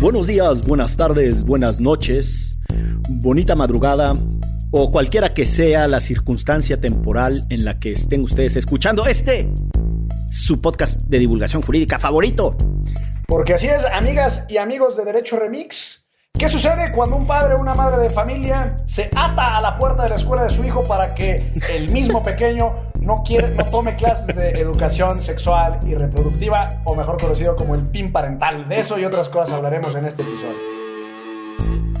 [0.00, 2.58] buenos días, buenas tardes, buenas noches,
[3.22, 4.16] bonita madrugada
[4.70, 9.52] o cualquiera que sea la circunstancia temporal en la que estén ustedes escuchando este,
[10.32, 12.56] su podcast de divulgación jurídica favorito.
[13.26, 16.06] Porque así es, amigas y amigos de Derecho Remix.
[16.38, 20.04] ¿Qué sucede cuando un padre o una madre de familia se ata a la puerta
[20.04, 23.96] de la escuela de su hijo para que el mismo pequeño no, quiere, no tome
[23.96, 28.68] clases de educación sexual y reproductiva, o mejor conocido como el PIN parental?
[28.68, 30.80] De eso y otras cosas hablaremos en este episodio.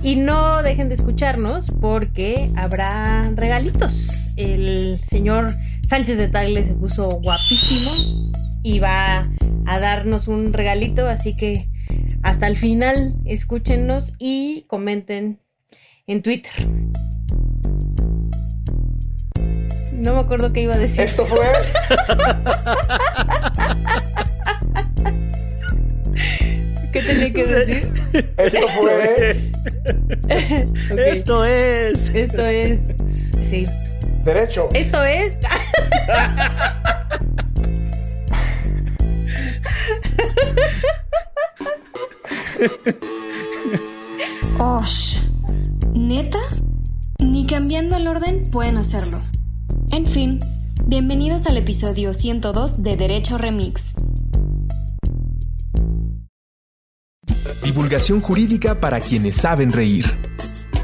[0.02, 4.32] Y no dejen de escucharnos porque habrá regalitos.
[4.36, 5.50] El señor
[5.86, 7.90] Sánchez de Tagle se puso guapísimo
[8.62, 9.20] y va
[9.66, 11.68] a darnos un regalito, así que
[12.22, 15.40] hasta el final escúchenos y comenten
[16.06, 16.52] en Twitter.
[20.00, 21.02] No me acuerdo qué iba a decir.
[21.02, 21.40] Esto fue.
[26.90, 27.92] ¿Qué tenía que decir?
[28.38, 29.36] Esto fue.
[31.06, 32.08] Esto es.
[32.14, 32.78] Esto es.
[33.42, 33.66] Sí.
[34.24, 34.70] Derecho.
[34.72, 35.34] Esto es.
[44.58, 45.18] Osh.
[45.92, 46.38] ¿Neta?
[47.18, 49.20] Ni cambiando el orden pueden hacerlo.
[49.92, 50.38] En fin,
[50.86, 53.96] bienvenidos al episodio 102 de Derecho Remix.
[57.64, 60.04] Divulgación jurídica para quienes saben reír.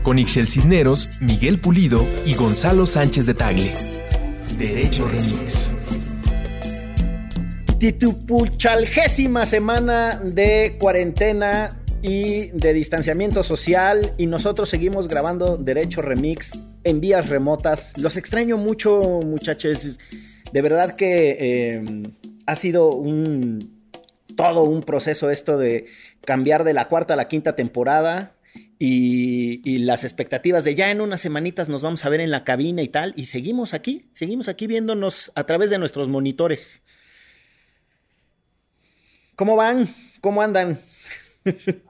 [0.03, 3.75] Con Ixel Cisneros, Miguel Pulido y Gonzalo Sánchez de Tagle.
[4.59, 5.73] Derecho Remix.
[7.79, 11.69] Titupuchalgésima semana de cuarentena
[12.03, 17.97] y de distanciamiento social y nosotros seguimos grabando Derecho Remix en vías remotas.
[17.99, 19.99] Los extraño mucho muchachos.
[20.53, 21.85] De verdad que eh,
[22.47, 23.77] ha sido un
[24.37, 25.87] todo un proceso esto de
[26.25, 28.35] cambiar de la cuarta a la quinta temporada.
[28.79, 32.83] Y las expectativas de ya en unas semanitas nos vamos a ver en la cabina
[32.83, 36.83] y tal, y seguimos aquí, seguimos aquí viéndonos a través de nuestros monitores.
[39.35, 39.89] ¿Cómo van?
[40.21, 40.79] ¿Cómo andan?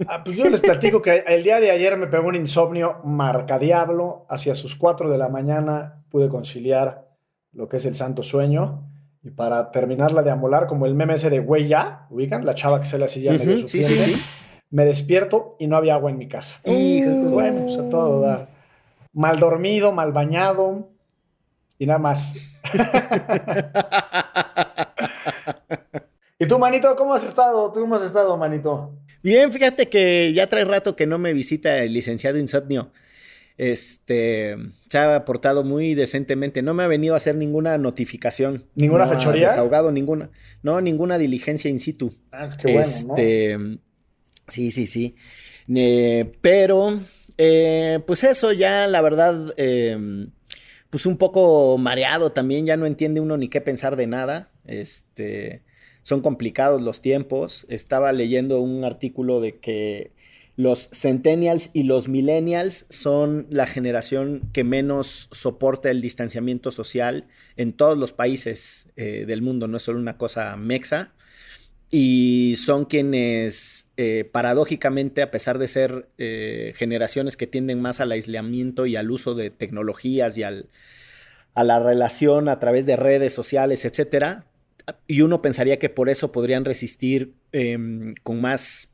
[0.07, 4.27] Ah, pues yo les platico que el día de ayer me pegó un insomnio marcadiablo.
[4.29, 7.09] Hacia sus 4 de la mañana pude conciliar
[7.53, 8.89] lo que es el santo sueño.
[9.23, 12.81] Y para terminarla de amolar, como el meme ese de güey ya, ubican, la chava
[12.81, 14.23] que se le hacía medio Ujú, sí, sí, sufriente, sí.
[14.71, 16.61] me despierto y no había agua en mi casa.
[16.65, 18.49] Hijo, bueno, pues a todo dar.
[19.13, 20.91] Mal dormido, mal bañado
[21.79, 22.35] y nada más.
[26.39, 27.73] ¿Y tú, manito, cómo has estado?
[27.73, 28.93] ¿Tú cómo has estado, manito?
[29.23, 32.93] Bien, fíjate que ya trae rato que no me visita el licenciado Insomnio.
[33.59, 34.57] Este
[34.89, 36.63] se ha portado muy decentemente.
[36.63, 38.65] No me ha venido a hacer ninguna notificación.
[38.75, 39.49] ¿Ninguna no ha fechoría?
[39.49, 40.31] Desahogado ninguna.
[40.63, 42.15] No, ninguna diligencia in situ.
[42.33, 43.15] Ah, qué bueno, ¿no?
[43.15, 43.79] este,
[44.49, 45.17] Sí, sí, sí.
[45.75, 46.99] Eh, pero,
[47.39, 50.29] eh, pues eso ya, la verdad, eh,
[50.91, 52.67] pues un poco mareado también.
[52.67, 54.51] Ya no entiende uno ni qué pensar de nada.
[54.67, 55.63] Este,
[56.07, 57.67] son complicados los tiempos.
[57.69, 60.13] Estaba leyendo un artículo de que
[60.55, 67.73] los centennials y los millennials son la generación que menos soporta el distanciamiento social en
[67.73, 71.13] todos los países eh, del mundo, no es solo una cosa mexa.
[71.91, 78.13] Y son quienes, eh, paradójicamente, a pesar de ser eh, generaciones que tienden más al
[78.13, 80.69] aislamiento y al uso de tecnologías y al,
[81.55, 84.47] a la relación a través de redes sociales, etcétera,
[85.07, 88.93] y uno pensaría que por eso podrían resistir eh, con más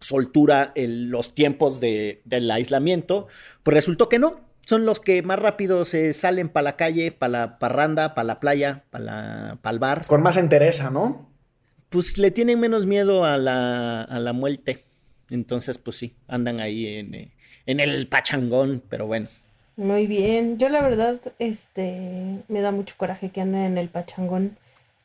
[0.00, 3.28] soltura el, los tiempos de, del aislamiento,
[3.62, 4.48] pues resultó que no.
[4.60, 8.40] Son los que más rápido se salen para la calle, para la parranda, para la
[8.40, 10.04] playa, para el bar.
[10.06, 11.30] Con más entereza, ¿no?
[11.88, 14.84] Pues le tienen menos miedo a la, a la muerte.
[15.30, 17.32] Entonces, pues sí, andan ahí en, eh,
[17.64, 19.28] en el pachangón, pero bueno.
[19.76, 20.58] Muy bien.
[20.58, 24.58] Yo la verdad, este, me da mucho coraje que anden en el pachangón.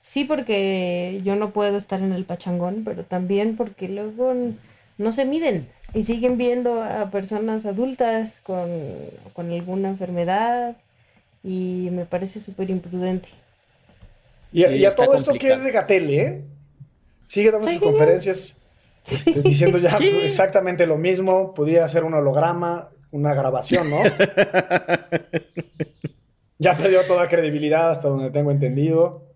[0.04, 4.34] Sí, porque yo no puedo estar en el pachangón, pero también porque luego
[4.98, 8.70] no se miden y siguen viendo a personas adultas con,
[9.32, 10.76] con alguna enfermedad
[11.42, 13.30] y me parece súper imprudente.
[14.52, 16.42] Y, Sí, y a todo esto que es de Gatel, ¿eh?
[17.26, 18.58] Sigue dando sus conferencias
[19.10, 20.10] este, diciendo ya Sí.
[20.22, 21.54] exactamente lo mismo.
[21.54, 24.04] Podía hacer un holograma, una grabación, ¿no?
[26.60, 29.32] ya perdió toda credibilidad hasta donde tengo entendido.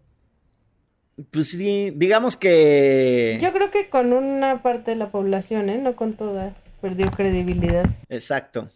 [1.31, 3.37] Pues sí, digamos que...
[3.41, 5.79] Yo creo que con una parte de la población, ¿eh?
[5.79, 7.85] No con toda, perdió credibilidad.
[8.09, 8.69] Exacto.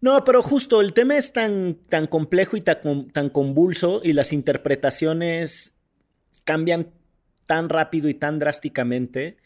[0.00, 4.32] No, pero justo el tema es tan, tan complejo y tan, tan convulso y las
[4.32, 5.76] interpretaciones
[6.44, 6.90] cambian
[7.46, 9.38] tan rápido y tan drásticamente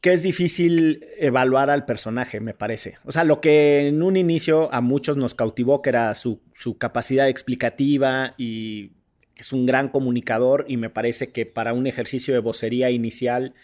[0.00, 2.98] que es difícil evaluar al personaje, me parece.
[3.04, 6.78] O sea, lo que en un inicio a muchos nos cautivó, que era su, su
[6.78, 8.92] capacidad explicativa y
[9.42, 13.54] es un gran comunicador y me parece que para un ejercicio de vocería inicial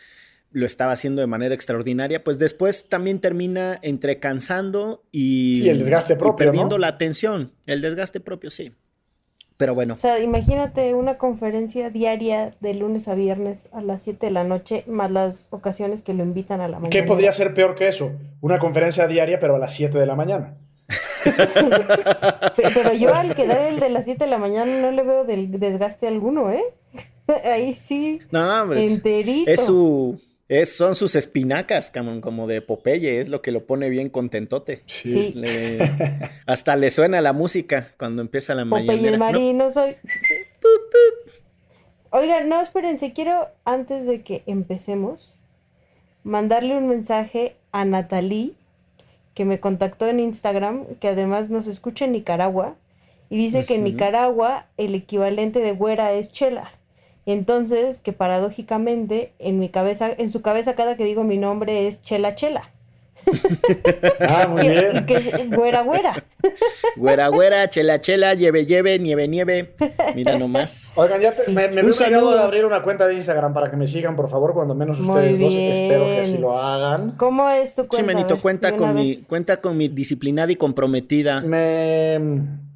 [0.51, 5.81] lo estaba haciendo de manera extraordinaria, pues después también termina entre cansando y, y el
[5.81, 8.73] desgaste propio, perdiendo la atención, el desgaste propio, sí.
[9.57, 9.95] Pero bueno.
[9.95, 14.45] O sea, imagínate una conferencia diaria de lunes a viernes a las 7 de la
[14.45, 16.91] noche, más las ocasiones que lo invitan a la mañana.
[16.91, 18.13] ¿Qué podría ser peor que eso?
[18.41, 20.57] Una conferencia diaria, pero a las 7 de la mañana.
[22.57, 25.51] Pero yo al quedar el de las 7 de la mañana no le veo del
[25.59, 26.65] desgaste alguno, ¿eh?
[27.45, 28.21] Ahí sí.
[28.31, 28.85] No, hombre.
[28.85, 29.51] Enterito.
[29.51, 30.19] Es su
[30.49, 34.83] es, son sus espinacas, como de Popeye, es lo que lo pone bien contentote.
[34.87, 35.33] Sí.
[35.35, 35.79] Le,
[36.47, 38.93] hasta le suena la música cuando empieza la mañana.
[38.93, 39.97] Popeye el marino, soy.
[42.11, 45.41] Oiga, no, espérense, quiero, antes de que empecemos,
[46.25, 48.53] mandarle un mensaje a Natalie,
[49.35, 52.75] que me contactó en Instagram, que además nos escucha en Nicaragua,
[53.31, 56.71] y dice que en Nicaragua el equivalente de güera es chela.
[57.27, 62.03] Entonces, que paradójicamente, en mi cabeza, en su cabeza, cada que digo mi nombre es
[62.03, 62.71] Chela Chela.
[64.21, 65.07] Ah, muy bien.
[65.07, 66.25] Que güera güera.
[66.97, 69.75] Güera güera, chela chela, lleve lleve, nieve nieve.
[70.15, 70.93] Mira nomás.
[70.97, 72.35] Oigan, ya te, me, me Un hubiera saludo.
[72.35, 75.09] de abrir una cuenta de Instagram para que me sigan, por favor, cuando menos Muy
[75.09, 75.55] ustedes dos.
[75.55, 77.13] Espero que así lo hagan.
[77.17, 78.13] ¿Cómo es tu cuenta?
[78.29, 81.41] Sí, cuenta con, mi, cuenta con mi disciplinada y comprometida.
[81.41, 82.19] Me,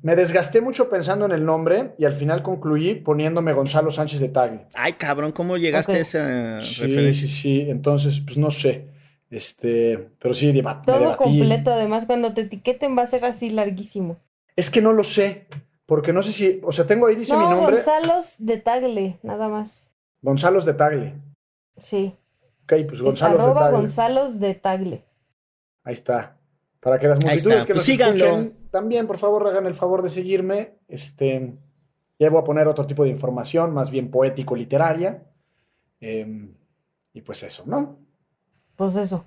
[0.02, 4.28] me desgasté mucho pensando en el nombre y al final concluí poniéndome Gonzalo Sánchez de
[4.28, 4.60] Tagle.
[4.74, 5.98] Ay, cabrón, ¿cómo llegaste Ok.
[5.98, 7.28] a esa Sí, referencia?
[7.28, 7.66] sí, sí.
[7.68, 8.86] Entonces, pues no sé.
[9.30, 11.16] Este, pero sí, deba- me Todo debatí.
[11.24, 14.18] completo, además, cuando te etiqueten va a ser así larguísimo.
[14.56, 15.46] Es que no lo sé,
[15.86, 19.18] porque no sé si, o sea, tengo ahí dice mi No, nombre, Gonzalos de Tagle,
[19.22, 19.90] nada más.
[20.22, 21.14] Gonzalos de Tagle.
[21.76, 22.16] Sí.
[22.64, 23.76] Ok, pues Es Gonzalos de arroba Tagle.
[23.78, 25.04] Gonzalos de Tagle.
[25.84, 26.36] Ahí está.
[26.80, 28.24] Para que las multitudes que Pues nos síganlo.
[28.24, 30.74] escuchen también, por favor, hagan el favor de seguirme.
[30.88, 31.54] Este,
[32.18, 35.24] ya voy a poner otro tipo de información, más bien poético-literaria.
[36.00, 36.54] Em,
[37.12, 37.98] y pues eso, ¿no?
[38.78, 39.26] Pues eso.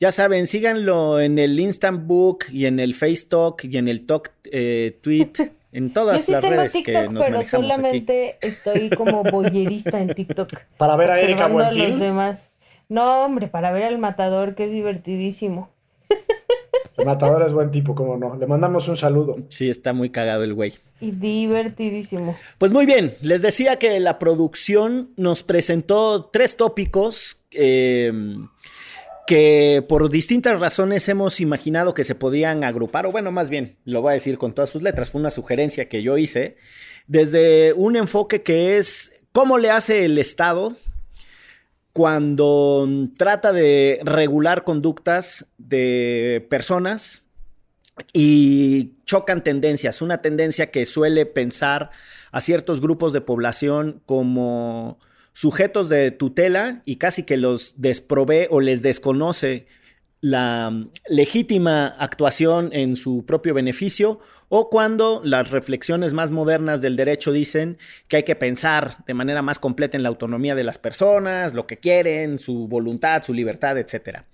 [0.00, 4.04] Ya saben, síganlo en el Instant Book y en el Face Talk y en el
[4.04, 5.30] Talk eh, Tweet,
[5.72, 7.72] en Yo todas sí las tengo redes que TikTok, nos pero manejamos aquí.
[7.72, 10.48] solamente estoy como boyerista en TikTok.
[10.76, 12.00] Para ver a Erika observando a los Buenfil.
[12.00, 12.52] demás.
[12.88, 15.70] No, hombre, para ver al matador, que es divertidísimo.
[16.98, 18.36] El matador es buen tipo, cómo no.
[18.36, 19.36] Le mandamos un saludo.
[19.48, 20.74] Sí, está muy cagado el güey.
[21.00, 22.36] Y divertidísimo.
[22.58, 28.12] Pues muy bien, les decía que la producción nos presentó tres tópicos eh,
[29.26, 34.02] que por distintas razones hemos imaginado que se podían agrupar, o bueno, más bien, lo
[34.02, 36.56] voy a decir con todas sus letras, fue una sugerencia que yo hice,
[37.06, 40.76] desde un enfoque que es cómo le hace el Estado
[41.92, 47.22] cuando trata de regular conductas de personas
[48.12, 50.00] y chocan tendencias.
[50.00, 51.90] Una tendencia que suele pensar
[52.30, 54.98] a ciertos grupos de población como
[55.32, 59.66] sujetos de tutela y casi que los desprovee o les desconoce
[60.20, 66.96] la mm, legítima actuación en su propio beneficio o cuando las reflexiones más modernas del
[66.96, 70.78] derecho dicen que hay que pensar de manera más completa en la autonomía de las
[70.78, 74.26] personas, lo que quieren, su voluntad, su libertad, etcétera.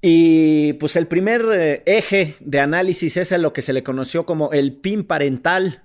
[0.00, 4.24] Y pues el primer eh, eje de análisis es a lo que se le conoció
[4.24, 5.82] como el PIN parental.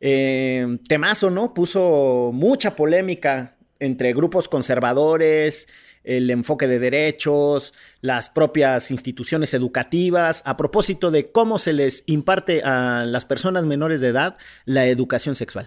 [0.00, 1.52] Eh, temazo, ¿no?
[1.52, 5.68] Puso mucha polémica entre grupos conservadores,
[6.04, 12.62] el enfoque de derechos, las propias instituciones educativas, a propósito de cómo se les imparte
[12.62, 15.66] a las personas menores de edad la educación sexual.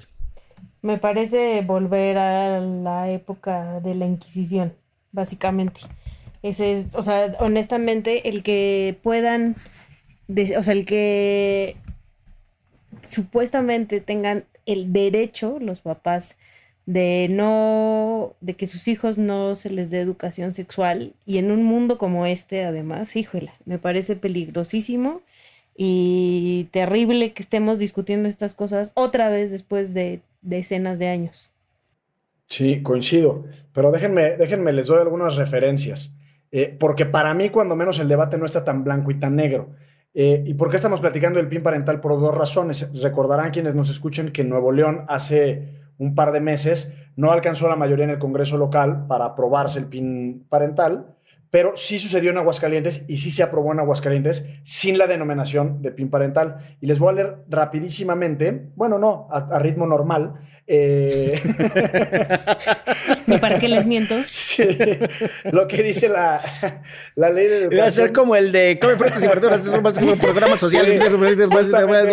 [0.81, 4.73] Me parece volver a la época de la Inquisición,
[5.11, 5.81] básicamente.
[6.41, 9.55] Ese es, o sea, honestamente, el que puedan,
[10.57, 11.77] o sea, el que
[13.07, 16.35] supuestamente tengan el derecho, los papás,
[16.85, 21.63] de no, de que sus hijos no se les dé educación sexual y en un
[21.63, 25.21] mundo como este, además, híjole, me parece peligrosísimo
[25.75, 31.51] y terrible que estemos discutiendo estas cosas otra vez después de decenas de años.
[32.47, 33.45] Sí, coincido.
[33.73, 36.13] Pero déjenme, déjenme, les doy algunas referencias.
[36.51, 39.69] Eh, porque para mí, cuando menos, el debate no está tan blanco y tan negro.
[40.13, 41.99] Eh, ¿Y por qué estamos platicando del PIN parental?
[41.99, 42.91] Por dos razones.
[43.01, 47.75] Recordarán quienes nos escuchen que Nuevo León hace un par de meses no alcanzó la
[47.75, 51.15] mayoría en el Congreso local para aprobarse el PIN parental,
[51.49, 55.91] pero sí sucedió en Aguascalientes y sí se aprobó en Aguascalientes sin la denominación de
[55.91, 56.57] PIN parental.
[56.81, 60.33] Y les voy a leer rapidísimamente, bueno, no, a, a ritmo normal.
[60.65, 61.33] eh,
[63.27, 64.15] ni para qué les miento.
[64.33, 64.67] Sí,
[65.51, 66.41] lo que dice la,
[67.15, 67.81] la ley de educación.
[67.81, 70.85] Va a ser como el de come frutas y verduras, es más como programa social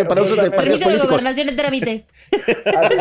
[0.08, 2.04] para usos de partidos Permiso de gobernación en trámite.
[2.64, 2.94] Así,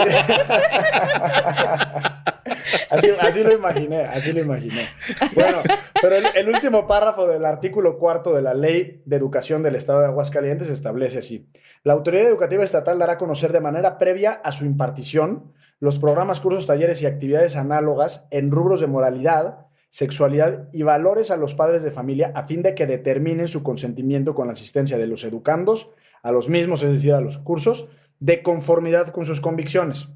[2.90, 4.88] así, así lo imaginé, así lo imaginé.
[5.34, 5.62] Bueno,
[6.02, 10.02] pero el, el último párrafo del artículo cuarto de la Ley de Educación del Estado
[10.02, 11.48] de Aguascalientes establece así.
[11.84, 16.40] La autoridad educativa estatal dará a conocer de manera previa a su impartición los programas,
[16.40, 21.84] cursos, talleres y actividades análogas en rubros de moralidad, sexualidad y valores a los padres
[21.84, 25.92] de familia a fin de que determinen su consentimiento con la asistencia de los educandos
[26.22, 30.10] a los mismos, es decir, a los cursos, de conformidad con sus convicciones.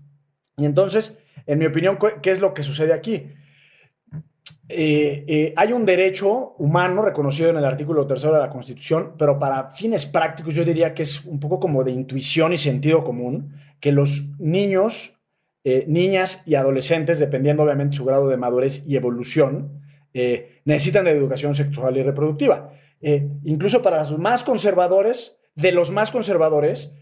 [0.58, 3.32] Y entonces, en mi opinión, ¿qué es lo que sucede aquí?
[4.70, 9.38] Eh, eh, hay un derecho humano reconocido en el artículo tercero de la Constitución, pero
[9.38, 13.53] para fines prácticos yo diría que es un poco como de intuición y sentido común,
[13.79, 15.20] que los niños,
[15.65, 19.82] eh, niñas y adolescentes, dependiendo obviamente su grado de madurez y evolución,
[20.13, 22.72] eh, necesitan de educación sexual y reproductiva.
[23.01, 26.93] Eh, incluso para los más conservadores, de los más conservadores,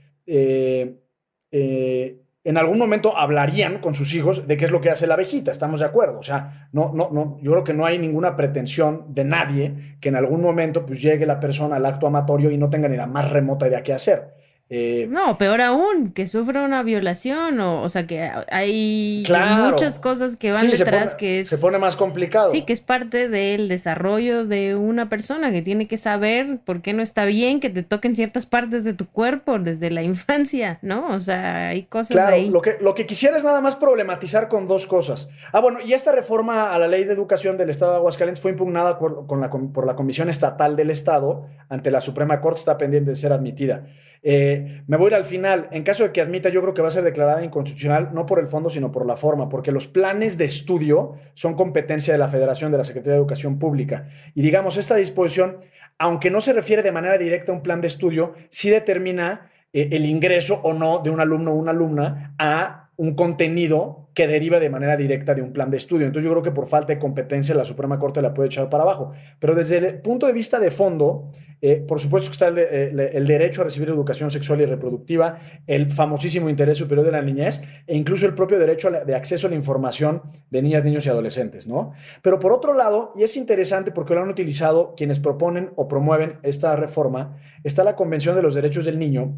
[2.43, 5.51] en algún momento hablarían con sus hijos de qué es lo que hace la abejita,
[5.51, 6.19] estamos de acuerdo.
[6.19, 10.09] O sea, no, no, no, yo creo que no hay ninguna pretensión de nadie que
[10.09, 13.07] en algún momento pues, llegue la persona al acto amatorio y no tenga ni la
[13.07, 14.40] más remota idea qué hacer.
[14.73, 19.71] Eh, No, peor aún, que sufra una violación o, o sea, que hay Claro.
[19.71, 21.49] muchas cosas que van sí, detrás pone, que es...
[21.49, 22.51] se pone más complicado.
[22.51, 26.93] Sí, que es parte del desarrollo de una persona que tiene que saber por qué
[26.93, 31.07] no está bien que te toquen ciertas partes de tu cuerpo desde la infancia, ¿no?
[31.07, 32.49] O sea, hay cosas Claro, ahí.
[32.49, 35.29] lo que, lo que quisiera es nada más problematizar con dos cosas.
[35.51, 38.51] Ah, bueno, y esta reforma a la ley de educación del Estado de Aguascalientes fue
[38.51, 42.59] impugnada por, con la, com- por la Comisión Estatal del Estado ante la Suprema Corte,
[42.59, 43.83] está pendiente de ser admitida.
[44.23, 45.67] Eh, me voy a ir al final.
[45.71, 48.39] En caso de que admita, yo creo que va a ser declarada inconstitucional, no por
[48.39, 52.27] el fondo, sino por la forma, porque los planes de estudio son competencia de la
[52.27, 54.07] Federación de la Secretaría de Educación Pública.
[54.35, 55.57] Y digamos, esta disposición,
[55.97, 59.89] aunque no se refiere de manera directa a un plan de estudio, sí determina eh,
[59.91, 64.59] el ingreso o no de un alumno o una alumna a un contenido que deriva
[64.59, 66.05] de manera directa de un plan de estudio.
[66.05, 68.83] Entonces yo creo que por falta de competencia la Suprema Corte la puede echar para
[68.83, 69.11] abajo.
[69.39, 71.31] Pero desde el punto de vista de fondo,
[71.61, 75.37] eh, por supuesto que está el, de- el- derecho a recibir educación sexual y reproductiva,
[75.65, 79.49] el famosísimo interés superior de la niñez e incluso el propio derecho de acceso a
[79.49, 81.93] la información de niñas, niños y adolescentes, ¿no?
[82.21, 86.39] Pero por otro lado, y es interesante porque lo han utilizado quienes proponen o promueven
[86.43, 89.37] esta reforma, está la Convención de los Derechos del Niño,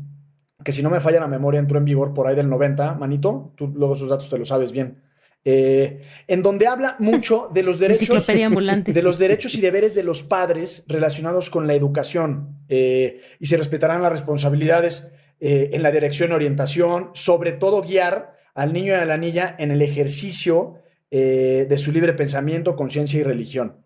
[0.64, 3.54] que si no me falla la memoria entró en vigor por ahí del 90, manito,
[3.56, 5.02] tú luego esos datos te los sabes bien,
[5.46, 10.24] eh, en donde habla mucho de los derechos, de los derechos y deberes de los
[10.24, 16.32] padres relacionados con la educación eh, y se respetarán las responsabilidades eh, en la dirección
[16.32, 20.76] y orientación, sobre todo guiar al niño y a la niña en el ejercicio
[21.12, 23.86] de su libre pensamiento, conciencia y religión.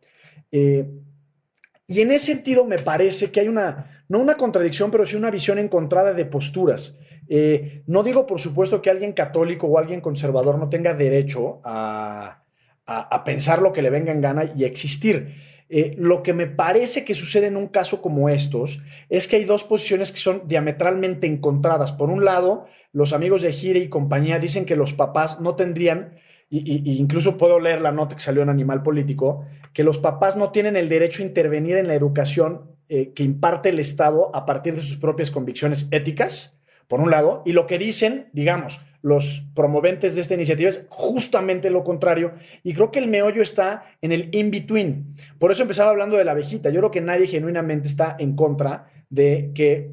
[1.87, 5.31] Y en ese sentido me parece que hay una, no una contradicción, pero sí una
[5.31, 6.99] visión encontrada de posturas.
[7.29, 12.43] Eh, no digo, por supuesto, que alguien católico o alguien conservador no tenga derecho a,
[12.85, 15.33] a- pensar lo que le venga en gana y existir.
[15.69, 19.43] Eh, lo que me parece que sucede en un caso como estos es que hay
[19.43, 21.91] dos posiciones que son diametralmente encontradas.
[21.91, 26.15] Por un lado, los amigos de Gire y compañía dicen que los papás no tendrían,
[26.49, 30.51] y, incluso puedo leer la nota que salió en Animal Político, que los papás no
[30.51, 34.75] tienen el derecho a intervenir en la educación eh, que imparte el Estado a partir
[34.75, 40.15] de sus propias convicciones éticas, por un lado, y lo que dicen, digamos, los promoventes
[40.15, 44.29] de esta iniciativa es justamente lo contrario, y creo que el meollo está en el
[44.31, 45.15] in-between.
[45.37, 46.69] Por eso empezaba hablando de la abejita.
[46.69, 49.91] Yo creo que nadie genuinamente está en contra de que,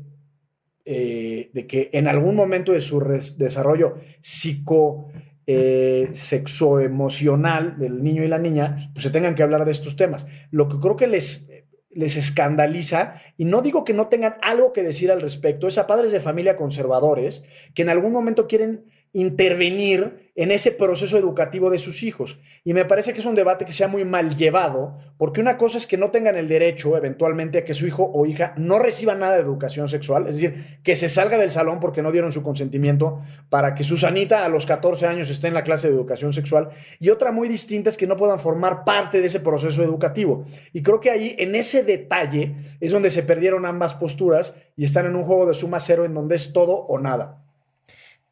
[0.84, 3.00] eh, de que en algún momento de su
[3.38, 5.08] desarrollo psico
[5.46, 10.26] eh, sexoemocional del niño y la niña, pues se tengan que hablar de estos temas.
[10.50, 11.50] Lo que creo que les,
[11.90, 15.86] les escandaliza, y no digo que no tengan algo que decir al respecto, es a
[15.86, 21.78] padres de familia conservadores que en algún momento quieren intervenir en ese proceso educativo de
[21.78, 22.40] sus hijos.
[22.64, 25.56] Y me parece que es un debate que se ha muy mal llevado, porque una
[25.56, 28.80] cosa es que no tengan el derecho eventualmente a que su hijo o hija no
[28.80, 32.32] reciba nada de educación sexual, es decir, que se salga del salón porque no dieron
[32.32, 36.32] su consentimiento para que Susanita a los 14 años esté en la clase de educación
[36.32, 40.44] sexual, y otra muy distinta es que no puedan formar parte de ese proceso educativo.
[40.72, 45.06] Y creo que ahí, en ese detalle, es donde se perdieron ambas posturas y están
[45.06, 47.44] en un juego de suma cero en donde es todo o nada.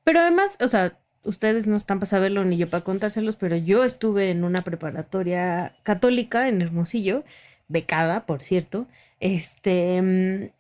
[0.05, 3.85] Pero además, o sea, ustedes no están para saberlo ni yo para contárselos, pero yo
[3.85, 7.25] estuve en una preparatoria católica en Hermosillo,
[7.69, 8.87] becada, por cierto.
[9.21, 10.53] Este,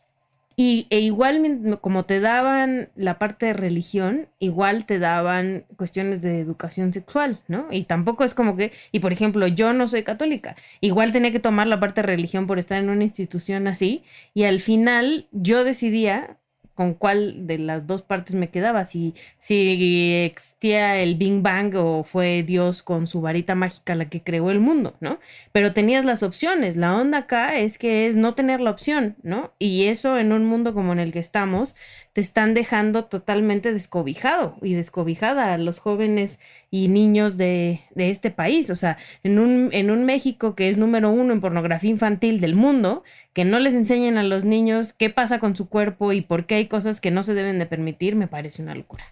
[0.56, 6.40] Y, e igual, como te daban la parte de religión, igual te daban cuestiones de
[6.40, 7.68] educación sexual, ¿no?
[7.70, 11.40] Y tampoco es como que, y por ejemplo, yo no soy católica, igual tenía que
[11.40, 15.64] tomar la parte de religión por estar en una institución así, y al final yo
[15.64, 16.36] decidía
[16.82, 22.02] con cuál de las dos partes me quedaba, si, si existía el Big Bang o
[22.02, 25.20] fue Dios con su varita mágica la que creó el mundo, ¿no?
[25.52, 29.52] Pero tenías las opciones, la onda acá es que es no tener la opción, ¿no?
[29.60, 31.76] Y eso en un mundo como en el que estamos,
[32.14, 36.40] te están dejando totalmente descobijado y descobijada a los jóvenes
[36.74, 38.70] y niños de, este país.
[38.70, 42.54] O sea, en un, en un México que es número uno en pornografía infantil del
[42.54, 46.46] mundo, que no les enseñen a los niños qué pasa con su cuerpo y por
[46.46, 49.04] qué hay cosas que no se deben de permitir, me parece una locura.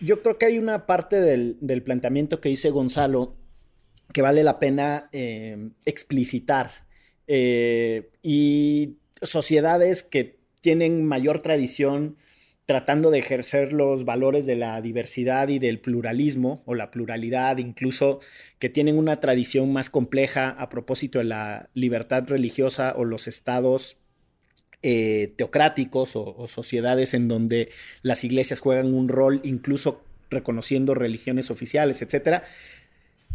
[0.00, 3.34] Yo creo que hay una parte del, planteamiento que dice Gonzalo
[4.10, 6.70] que vale la pena eh, explicitar.
[7.26, 12.16] Eh, y sociedades que tienen mayor tradición
[12.66, 18.20] tratando de ejercer los valores de la diversidad y del pluralismo o la pluralidad, incluso
[18.58, 23.98] que tienen una tradición más compleja a propósito de la libertad religiosa o los estados
[24.82, 27.70] eh, teocráticos o, o, sociedades en donde
[28.02, 32.44] las iglesias juegan un rol incluso reconociendo religiones oficiales, etcétera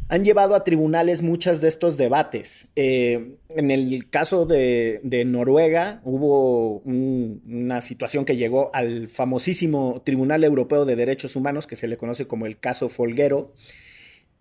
[0.09, 2.69] han llevado a tribunales muchos de estos debates.
[2.75, 10.85] Eh, en el caso de, Noruega hubo una situación que llegó al famosísimo Tribunal Europeo
[10.85, 13.53] de Derechos Humanos, que se le conoce como el caso Folguero.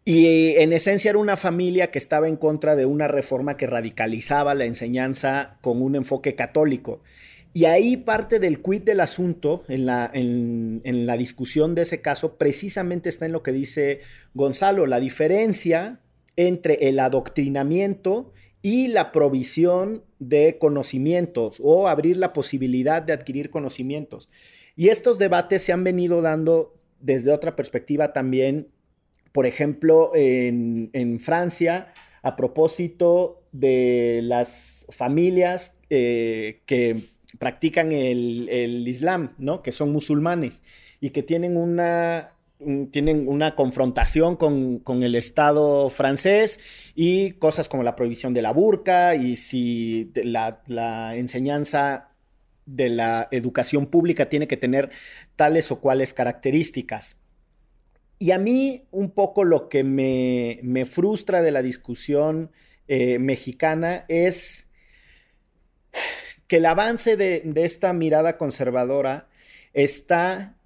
[0.06, 4.54] Y en esencia era una familia que estaba en contra de una reforma que radicalizaba
[4.54, 7.02] la enseñanza con un enfoque católico.
[7.58, 12.36] Y ahí parte del quid del asunto, en la, en, la discusión de ese caso,
[12.36, 13.98] precisamente está en lo que dice
[14.32, 15.98] Gonzalo, la diferencia
[16.36, 24.30] entre el adoctrinamiento y la provisión de conocimientos o abrir la posibilidad de adquirir conocimientos.
[24.76, 28.68] Y estos debates se han venido dando desde otra perspectiva también,
[29.32, 31.92] por ejemplo, en, Francia,
[32.23, 39.62] a propósito de las familias eh, que practican el, Islam, ¿no?
[39.62, 40.62] Que son musulmanes
[41.00, 42.32] y que tienen una,
[42.91, 46.60] tienen una confrontación con, el Estado francés
[46.95, 52.08] y cosas como la prohibición de la burka y si la, la enseñanza
[52.67, 54.91] de la educación pública tiene que tener
[55.36, 57.21] tales o cuales características.
[58.19, 62.50] Y a mí un poco lo que me, frustra de la discusión
[62.88, 64.69] eh, mexicana es
[66.49, 69.28] que el avance de, esta mirada conservadora
[69.75, 70.56] está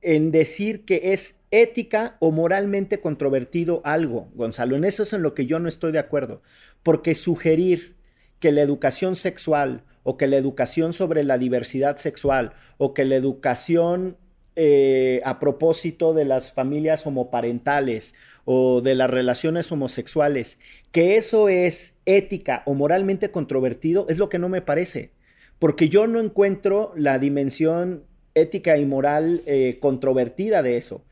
[0.00, 4.76] en decir que es ética o moralmente controvertido algo, Gonzalo.
[4.76, 6.40] En eso es en lo que yo no estoy de acuerdo,
[6.82, 7.94] porque sugerir
[8.40, 13.16] que la educación sexual o que la educación sobre la diversidad sexual o que la
[13.16, 14.16] educación
[14.56, 18.14] eh, a propósito de las familias homoparentales
[18.46, 20.58] o de las relaciones homosexuales,
[20.90, 25.17] que eso es ética o moralmente controvertido, es lo que no me parece
[25.58, 31.04] porque yo no encuentro la dimensión ética y moral eh, controvertida de eso.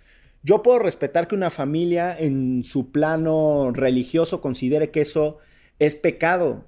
[0.43, 5.39] Yo puedo respetar que una familia en su plano religioso considere que eso
[5.81, 6.65] es pecado,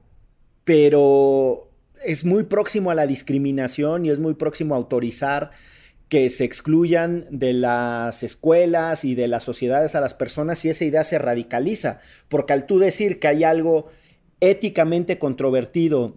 [0.65, 1.71] pero
[2.05, 5.53] es muy próximo a la discriminación y es muy próximo a autorizar
[6.09, 10.85] que se excluyan de las escuelas y de las sociedades a las personas si esa
[10.85, 13.89] idea se radicaliza, porque al tú decir que hay algo
[14.41, 16.17] éticamente controvertido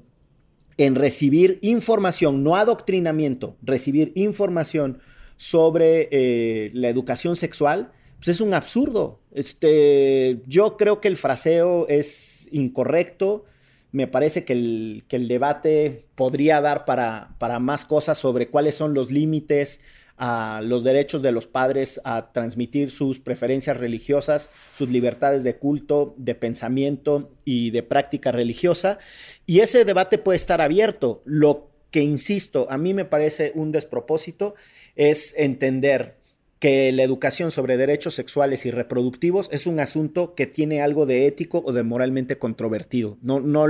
[0.86, 5.00] en recibir información, no adoctrinamiento, recibir información
[5.38, 9.20] sobre eh, la educación sexual, pues es un absurdo.
[9.32, 13.46] Este, yo creo que el fraseo es incorrecto.
[13.91, 18.76] Me parece que el, que el debate podría dar para, para más cosas sobre cuáles
[18.76, 19.82] son los límites
[20.17, 26.13] a los derechos de los padres a transmitir sus preferencias religiosas, sus libertades de culto,
[26.17, 29.00] de pensamiento y de práctica religiosa.
[29.45, 31.21] Y ese debate puede estar abierto.
[31.26, 34.56] Lo que, insisto, a mí me parece un despropósito
[34.95, 36.20] es entender
[36.62, 41.26] que la educación sobre derechos sexuales y reproductivos es un asunto que tiene algo de
[41.26, 43.17] ético o de moralmente controvertido.
[43.24, 43.65] No, no,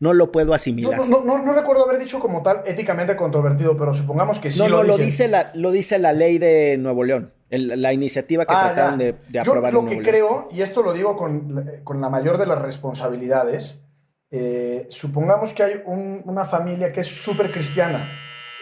[0.00, 0.96] no lo puedo asimilar.
[1.06, 4.58] No, no, no, recuerdo haber dicho como tal éticamente controvertido, pero supongamos que sí.
[4.58, 8.46] No, lo no, lo dice, la, lo dice la ley de Nuevo León, la iniciativa
[8.46, 9.70] que ah, trataron de, de, aprobar.
[9.70, 13.84] Yo lo que creo, y esto lo digo con, con, la mayor de las responsabilidades,
[14.30, 18.08] eh, supongamos que hay una familia que es súper cristiana.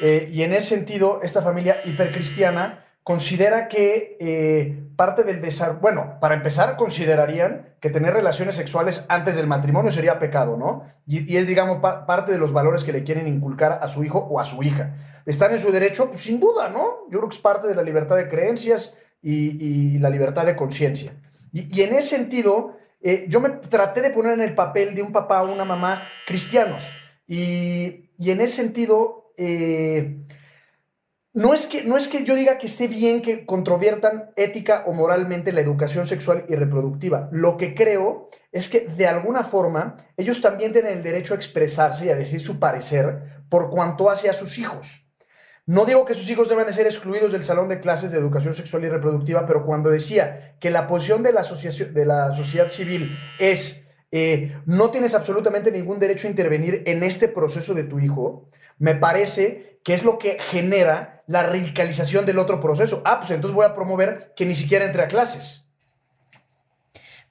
[0.01, 6.19] Eh, y en ese sentido, esta familia hipercristiana considera que eh, parte del desarrollo, bueno,
[6.21, 10.85] para empezar, considerarían que tener relaciones sexuales antes del matrimonio sería pecado, ¿no?
[11.07, 14.39] Y, es, digamos, parte de los valores que le quieren inculcar a su hijo o
[14.39, 14.95] a su hija.
[15.27, 16.09] ¿Están en su derecho?
[16.09, 17.09] Pues sin duda, ¿no?
[17.11, 21.13] Yo creo que es parte de la libertad de creencias y, la libertad de conciencia.
[21.53, 25.11] Y, en ese sentido, eh, yo me traté de poner en el papel de un
[25.11, 26.93] papá o una mamá cristianos.
[27.27, 30.19] Y, en ese sentido, eh,
[31.35, 34.93] no es, que, no es que yo diga que esté bien que controviertan ética o
[34.93, 37.31] moralmente la educación sexual y reproductiva.
[37.33, 42.05] Lo que creo es que de alguna forma ellos también tienen el derecho a expresarse
[42.05, 45.09] y a decir su parecer por cuanto hace a sus hijos.
[45.65, 48.53] No digo que sus hijos deben de ser excluidos del salón de clases de educación
[48.53, 53.17] sexual y reproductiva, pero cuando decía que la posición de la, de la sociedad civil
[53.39, 53.82] es
[54.13, 58.49] eh, no tienes absolutamente ningún derecho a intervenir en este proceso de tu hijo,
[58.79, 63.03] me parece que es lo que genera la radicalización del otro proceso.
[63.05, 65.65] Ah, pues entonces voy a promover que ni siquiera entre a clases.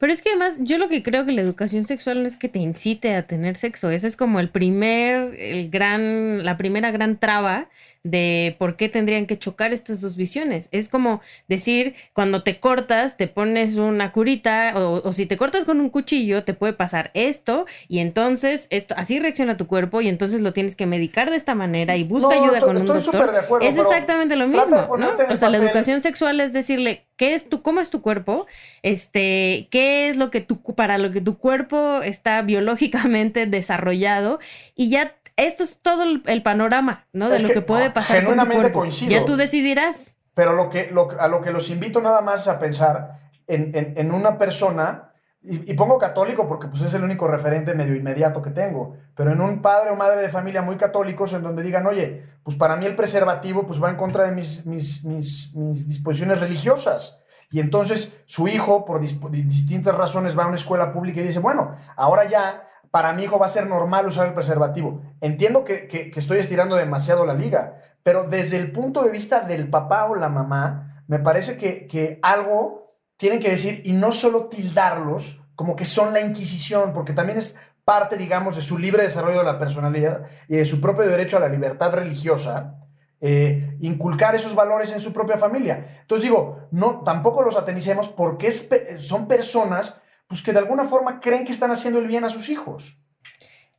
[0.02, 2.50] Pero es que además, yo lo que creo que la educación sexual no es que
[2.50, 3.91] te incite a tener sexo.
[3.91, 7.70] Ese es como el primer, el gran, la primera gran traba
[8.04, 10.70] de por qué tendrían que chocar estas dos visiones.
[10.72, 15.80] Es como decir, cuando te cortas, te pones una curita, o, si te cortas con
[15.80, 20.42] un cuchillo, te puede pasar esto, y entonces esto, así reacciona tu cuerpo, y entonces
[20.42, 23.32] lo tienes que medicar de esta manera y busca ayuda con un doctor.
[23.32, 24.98] De acuerdo, es exactamente lo mismo.
[24.98, 25.10] ¿no?
[25.30, 28.48] O sea, la educación sexual es decirle, ¿qué es tu, cómo es tu cuerpo?
[28.82, 34.40] Este, ¿qué es lo que tu, para lo que tu cuerpo está biológicamente desarrollado?
[34.76, 35.16] Y ya
[35.47, 37.30] esto es todo el, panorama, ¿no?
[37.30, 38.17] De lo que, puede pasar.
[38.17, 39.12] Genuinamente coincido.
[39.12, 40.15] Ya tú decidirás.
[40.34, 45.12] Pero lo que, a lo que los invito nada más a pensar en, una persona,
[45.43, 49.41] y, pongo católico porque pues, es el único referente medio inmediato que tengo, pero en
[49.41, 52.86] un padre o madre de familia muy católicos en donde digan, oye, pues para mí
[52.86, 57.21] el preservativo pues, va en contra de mis, mis, mis, mis disposiciones religiosas.
[57.51, 61.73] Y entonces su hijo, por distintas razones, va a una escuela pública y dice, bueno,
[61.97, 65.01] ahora ya para mi hijo va a ser normal usar el preservativo.
[65.21, 70.06] Entiendo que, estoy estirando demasiado la liga, pero desde el punto de vista del papá
[70.06, 75.39] o la mamá, me parece que, que algo tienen que decir y no solo tildarlos
[75.56, 79.45] como que son la Inquisición, porque también es parte, digamos, de su libre desarrollo de
[79.45, 82.75] la personalidad y de su propio derecho a la libertad religiosa,
[83.19, 85.86] eh, inculcar esos valores en su propia familia.
[86.01, 90.01] Entonces digo, no, tampoco los atenicemos porque son personas
[90.32, 92.96] pues que de alguna forma creen que están haciendo el bien a sus hijos.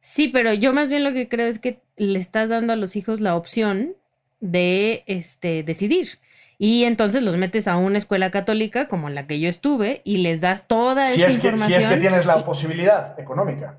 [0.03, 2.95] Sí, pero yo más bien lo que creo es que le estás dando a los
[2.95, 3.97] hijos la opción
[4.41, 6.19] de este, decidir.
[6.59, 10.43] Y entonces los metes a una escuela católica como la que yo estuve y les
[10.43, 13.79] das toda si esa es que, Si es que tienes la posibilidad económica.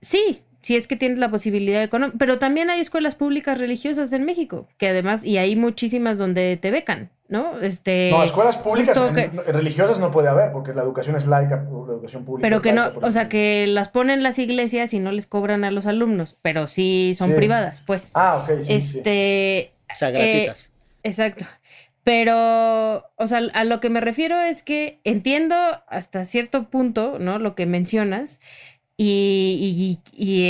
[0.00, 2.18] Sí, si es que tienes la posibilidad económica.
[2.18, 6.72] Pero también hay escuelas públicas religiosas en México, que además, y hay muchísimas donde te
[6.72, 7.12] becan.
[7.28, 7.60] ¿No?
[7.60, 8.98] Este, no, escuelas públicas
[9.46, 12.46] religiosas no puede haber, porque la educación es laica, la educación pública.
[12.46, 15.70] Pero que no, o sea, que las ponen las iglesias y no les cobran a
[15.70, 18.10] los alumnos, pero sí son privadas, pues.
[18.14, 18.72] Ah, ok, sí.
[18.74, 19.72] Este.
[19.90, 20.68] O sea, gratuitas.
[20.68, 21.44] Eh, exacto.
[22.02, 25.54] Pero, o sea, a lo que me refiero es que entiendo
[25.88, 27.38] hasta cierto punto, ¿no?
[27.38, 28.40] Lo que mencionas,
[29.00, 30.00] y,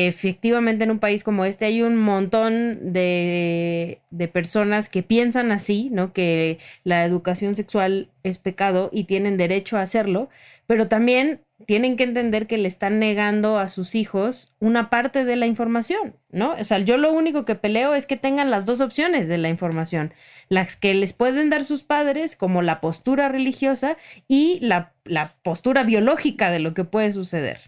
[0.07, 4.01] efectivamente en un país como este hay un montón de,
[4.33, 6.15] personas que piensan así, ¿no?
[6.15, 10.31] Que la educación sexual es pecado y tienen derecho a hacerlo,
[10.67, 15.37] pero también tienen que entender que le están negando a sus hijos una parte de
[15.37, 16.53] la información, ¿no?
[16.53, 19.49] O sea, yo lo único que peleo es que tengan las dos opciones de la
[19.51, 20.15] información,
[20.49, 24.95] las que les pueden dar sus padres, como la postura religiosa y la,
[25.43, 27.59] postura biológica de lo que puede suceder.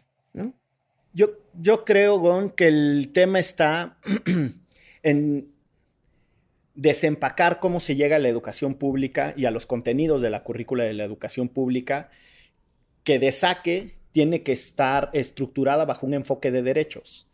[1.12, 3.98] Yo, yo creo, Gon, que el tema está
[5.02, 5.48] en
[6.74, 10.84] desempacar cómo se llega a la educación pública y a los contenidos de la currícula
[10.84, 12.10] de la educación pública,
[13.04, 17.26] que de saque tiene que estar estructurada bajo un enfoque de derechos.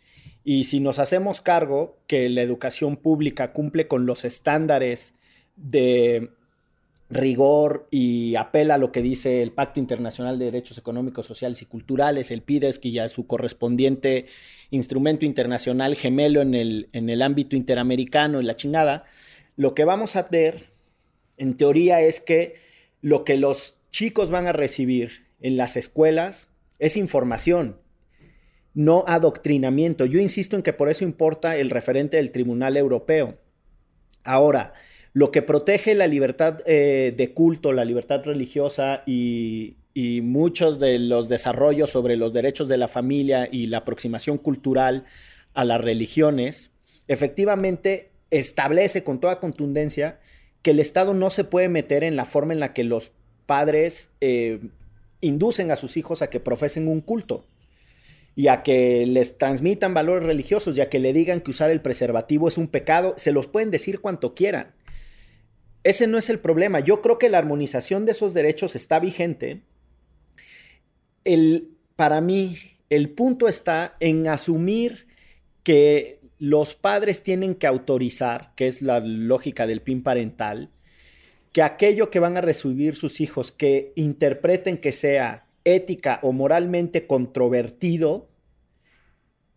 [0.45, 5.15] Y si nos hacemos cargo que la educación pública cumple con los estándares
[5.57, 6.31] de
[7.09, 11.67] rigor y apela a lo que dice el Pacto Internacional de Derechos Económicos, Sociales y
[11.67, 14.27] Culturales, el PIDES, que ya su correspondiente
[14.71, 19.05] instrumento internacional gemelo en el, en el ámbito interamericano y la chingada,
[19.57, 20.71] lo que vamos a ver,
[21.37, 22.55] en teoría, es que
[23.01, 27.79] lo que los chicos van a recibir en las escuelas es información,
[28.75, 30.05] no adoctrinamiento.
[30.05, 33.39] Yo insisto en que por eso importa el referente del Tribunal Europeo.
[34.25, 34.75] Ahora,
[35.17, 39.77] lo que protege la libertad eh, de culto, la libertad religiosa y,
[40.23, 45.07] muchos de los desarrollos sobre los derechos de la familia y la aproximación cultural
[45.55, 46.71] a las religiones,
[47.09, 50.21] efectivamente establece con toda contundencia
[50.61, 53.13] que el Estado no se puede meter en la forma en la que los
[53.47, 54.61] padres eh,
[55.23, 57.47] inducen a sus hijos a que profesen un culto
[58.35, 61.81] y a que les transmitan valores religiosos y a que le digan que usar el
[61.81, 64.75] preservativo es un pecado, se los pueden decir cuanto quieran.
[65.87, 66.81] Ese no es el problema.
[66.81, 69.63] Yo creo que la armonización de esos derechos está vigente.
[71.23, 72.59] El, para mí,
[72.91, 75.07] el punto está en asumir
[75.63, 80.71] que los padres tienen que autorizar, que es la lógica del PIN parental,
[81.53, 87.07] que aquello que van a recibir sus hijos, que interpreten que sea ética o moralmente
[87.07, 88.29] controvertido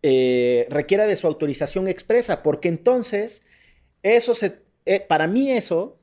[0.03, 3.47] eh, requiera de su autorización expresa, porque entonces
[4.03, 5.98] eso se, eh, para mí eso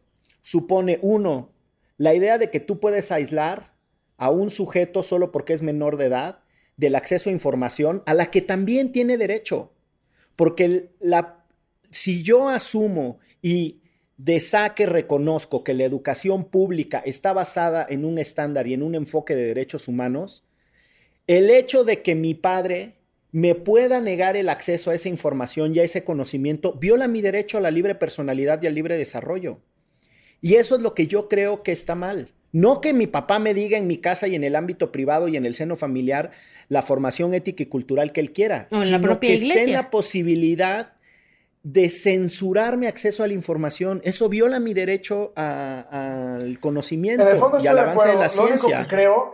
[0.47, 1.51] supone uno,
[1.97, 3.75] la idea de que tú puedes aislar
[4.17, 6.39] a un sujeto solo porque es menor de edad
[6.77, 9.73] del acceso a información a la que también tiene derecho,
[10.37, 11.45] porque la,
[11.91, 13.81] si yo asumo y
[14.19, 18.95] de saque reconozco que la educación pública está basada en un estándar y en un
[18.95, 20.47] enfoque de derechos humanos,
[21.27, 23.01] el hecho de que mi padre
[23.33, 27.59] me pueda negar el acceso a esa información y a ese conocimiento viola mi derecho
[27.59, 29.59] a la libre personalidad y al libre desarrollo.
[30.41, 32.29] Y eso es lo que yo creo que está mal.
[32.53, 35.37] No que mi papá me diga en mi casa y en el ámbito privado y
[35.37, 36.31] en el seno familiar
[36.69, 40.95] la formación ética y cultural que él quiera, sino que esté en la posibilidad
[41.63, 44.01] de censurar mi acceso a la información.
[44.05, 47.25] Eso viola mi derecho al conocimiento
[47.61, 48.69] y al avance de la ciencia.
[48.69, 49.33] Lo único que creo,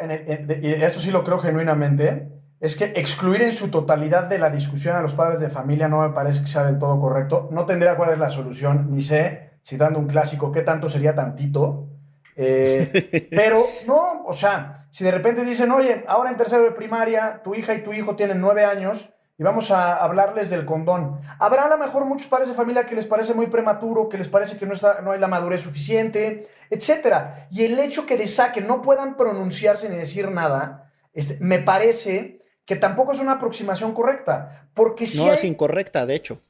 [0.63, 4.97] y esto sí lo creo genuinamente, es que excluir en su totalidad de la discusión
[4.97, 7.49] a los padres de familia no me parece que sea del todo correcto.
[7.53, 11.89] No tendría cuál es la solución, ni sé, citando un clásico, qué tanto sería tantito.
[12.37, 17.43] Eh, pero no, o sea, si de repente dicen, oye, ahora en tercero de primaria,
[17.43, 21.19] tu hija y tu hijo tienen nueve años, y vamos a hablarles del condón.
[21.39, 24.29] Habrá a lo mejor muchos padres de familia que les parece muy prematuro, que les
[24.29, 27.17] parece que no, está, no hay la madurez suficiente, etc.
[27.51, 32.39] Y el hecho que de saque no puedan pronunciarse ni decir nada, este, me parece
[32.65, 34.69] que tampoco es una aproximación correcta.
[34.75, 36.41] Porque si no es incorrecta, de hecho.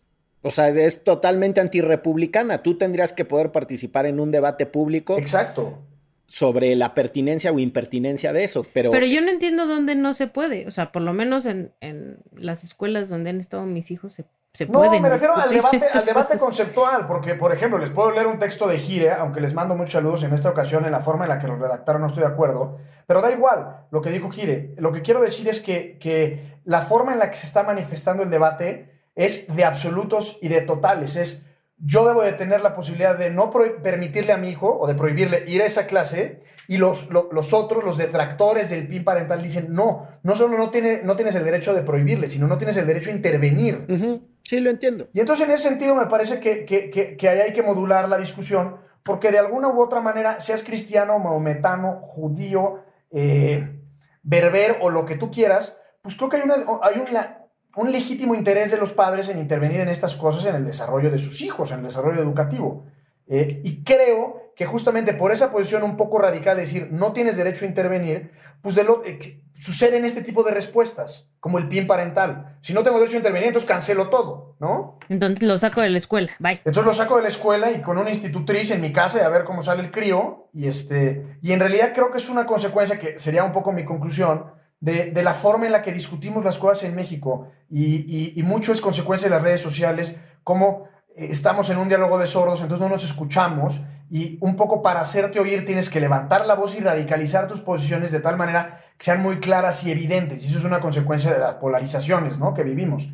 [0.43, 2.63] O sea, es totalmente antirrepublicana.
[2.63, 5.17] Tú tendrías que poder participar en un debate público.
[5.17, 5.79] Exacto
[6.33, 8.91] sobre la pertinencia o impertinencia de eso, pero...
[8.91, 11.75] Pero yo no entiendo dónde no se puede, o sea, por lo menos en,
[12.35, 14.25] las escuelas donde han estado mis hijos se,
[14.55, 18.13] se no, No, me refiero al debate, al debate conceptual, porque, por ejemplo, les puedo
[18.13, 21.01] leer un texto de Gire, aunque les mando muchos saludos en esta ocasión, en la
[21.01, 24.09] forma en la que lo redactaron no estoy de acuerdo, pero da igual lo que
[24.09, 24.73] dijo Gire.
[24.79, 28.23] Lo que quiero decir es que, que la forma en la que se está manifestando
[28.23, 31.47] el debate es de absolutos y de totales, es
[31.85, 35.45] yo debo de tener la posibilidad de no permitirle a mi hijo o de prohibirle
[35.49, 40.07] ir a esa clase y los, los otros, los detractores del PIN parental dicen, no,
[40.23, 43.11] no solo no, tiene, no tienes el derecho de prohibirle, sino no tienes el derecho
[43.11, 43.85] a intervenir.
[44.45, 45.09] Sí, lo entiendo.
[45.13, 48.77] Y entonces en ese sentido me parece que, que, ahí hay que modular la discusión
[49.03, 53.81] porque de alguna u otra manera, seas cristiano, maometano, judío, eh,
[54.23, 57.42] berber o lo que tú quieras, pues creo que hay una, hay una
[57.77, 61.19] un legítimo interés de los padres en intervenir en estas cosas en el desarrollo de
[61.19, 62.85] sus hijos, en el desarrollo educativo.
[63.29, 67.37] Eh, y creo que justamente por esa posición un poco radical de decir no tienes
[67.37, 68.31] derecho a intervenir,
[68.61, 72.59] pues de lo, eh, suceden este tipo de respuestas, como el PIN parental.
[72.61, 74.99] Si no tengo derecho a intervenir, entonces cancelo todo, ¿no?
[75.09, 76.61] Entonces lo saco de la escuela, bye.
[76.65, 79.29] Entonces lo saco de la escuela y con una institutriz en mi casa y a
[79.29, 80.49] ver cómo sale el crío.
[80.53, 83.85] Y, este, y en realidad creo que es una consecuencia que sería un poco mi
[83.85, 84.45] conclusión
[84.83, 89.29] de, la forma en la que discutimos las cosas en México y, mucho es consecuencia
[89.29, 93.05] de las redes sociales, como eh, estamos en un diálogo de sordos, entonces no nos
[93.05, 97.61] escuchamos y un poco para hacerte oír tienes que levantar la voz y radicalizar tus
[97.61, 100.43] posiciones de tal manera que sean muy claras y evidentes.
[100.43, 102.53] Y eso es una consecuencia de las polarizaciones ¿no?
[102.53, 103.09] que vivimos.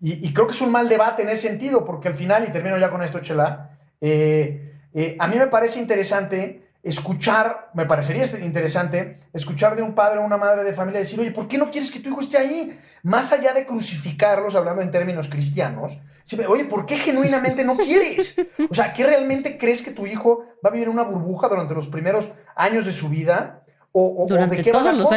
[0.00, 2.76] Y, creo que es un mal debate en ese sentido, porque al final, y termino
[2.76, 3.70] ya con esto, Chela,
[4.02, 10.18] eh, eh, a mí me parece interesante escuchar, me parecería interesante, escuchar de un padre
[10.18, 12.36] o una madre de familia decir, oye, ¿por qué no quieres que tu hijo esté
[12.36, 12.78] ahí?
[13.02, 15.98] Más allá de crucificarlos, hablando en términos cristianos,
[16.46, 18.36] oye, ¿por qué genuinamente no quieres?
[18.70, 21.74] O sea, ¿qué realmente crees que tu hijo va a vivir en una burbuja durante
[21.74, 23.62] los primeros años de su vida?
[23.96, 25.16] O, de qué va la cosa?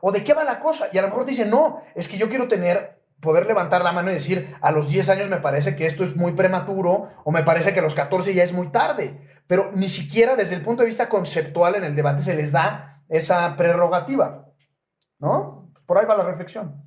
[0.00, 0.88] o, de qué va la cosa?
[0.90, 3.92] Y a lo mejor te dicen, no, es que yo quiero tener poder levantar la
[3.92, 7.30] mano y decir, a los 10 años me parece que esto es muy prematuro o
[7.30, 9.22] me parece que a los 14 ya es muy tarde.
[9.46, 13.04] Pero ni siquiera desde el punto de vista conceptual en el debate se les da
[13.08, 14.52] esa prerrogativa.
[15.20, 15.72] ¿No?
[15.86, 16.82] Por ahí va la reflexión.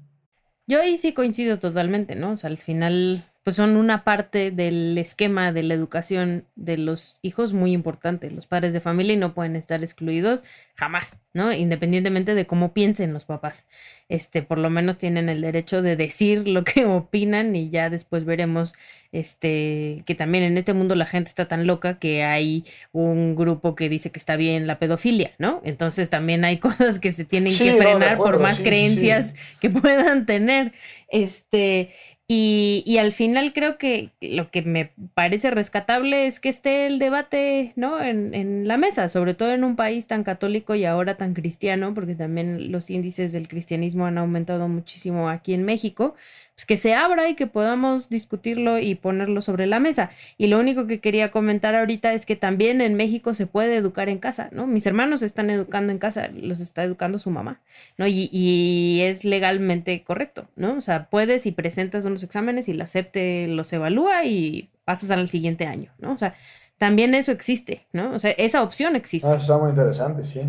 [0.68, 2.34] Yo ahí sí coincido totalmente, ¿no?
[2.34, 7.20] O sea, al final pues son una parte del esquema de la educación de los
[7.22, 8.32] hijos muy importante.
[8.32, 11.54] Los padres de familia no pueden estar excluidos jamás, ¿no?
[11.54, 13.68] Independientemente de cómo piensen los papás.
[14.10, 18.26] Este, por lo menos tienen el derecho de decir lo que opinan y ya después
[18.26, 18.74] veremos
[19.12, 23.76] este que también en este mundo la gente está tan loca que hay un grupo
[23.76, 25.62] que dice que está bien la pedofilia, ¿no?
[25.64, 30.74] Entonces también hay cosas que se tienen que frenar por más creencias que puedan tener.
[31.10, 31.92] Este,
[32.28, 37.74] y, al final creo que lo que me parece rescatable es que esté el debate,
[37.76, 38.02] ¿no?
[38.02, 41.94] En, en, la mesa, sobre todo en un país tan católico y ahora tan cristiano,
[41.94, 46.16] porque también los índices del cristianismo han aumentado muchísimo aquí en México
[46.56, 50.10] pues que se abra y que podamos discutirlo y ponerlo sobre la mesa.
[50.38, 54.08] Y lo único que quería comentar ahorita es que también en México se puede educar
[54.08, 54.66] en casa, ¿no?
[54.66, 57.62] Mis hermanos están educando en casa, los está educando su mamá,
[57.98, 58.08] ¿no?
[58.08, 60.78] Y, y es legalmente correcto, ¿no?
[60.78, 65.30] O sea, puedes y presentas unos exámenes y la acepte los evalúa y pasas al
[65.30, 66.14] siguiente año, ¿no?
[66.14, 66.36] O sea,
[66.78, 68.14] también eso existe, ¿no?
[68.14, 69.28] O sea, esa opción existe.
[69.28, 70.42] Ah, eso está muy interesante, sí.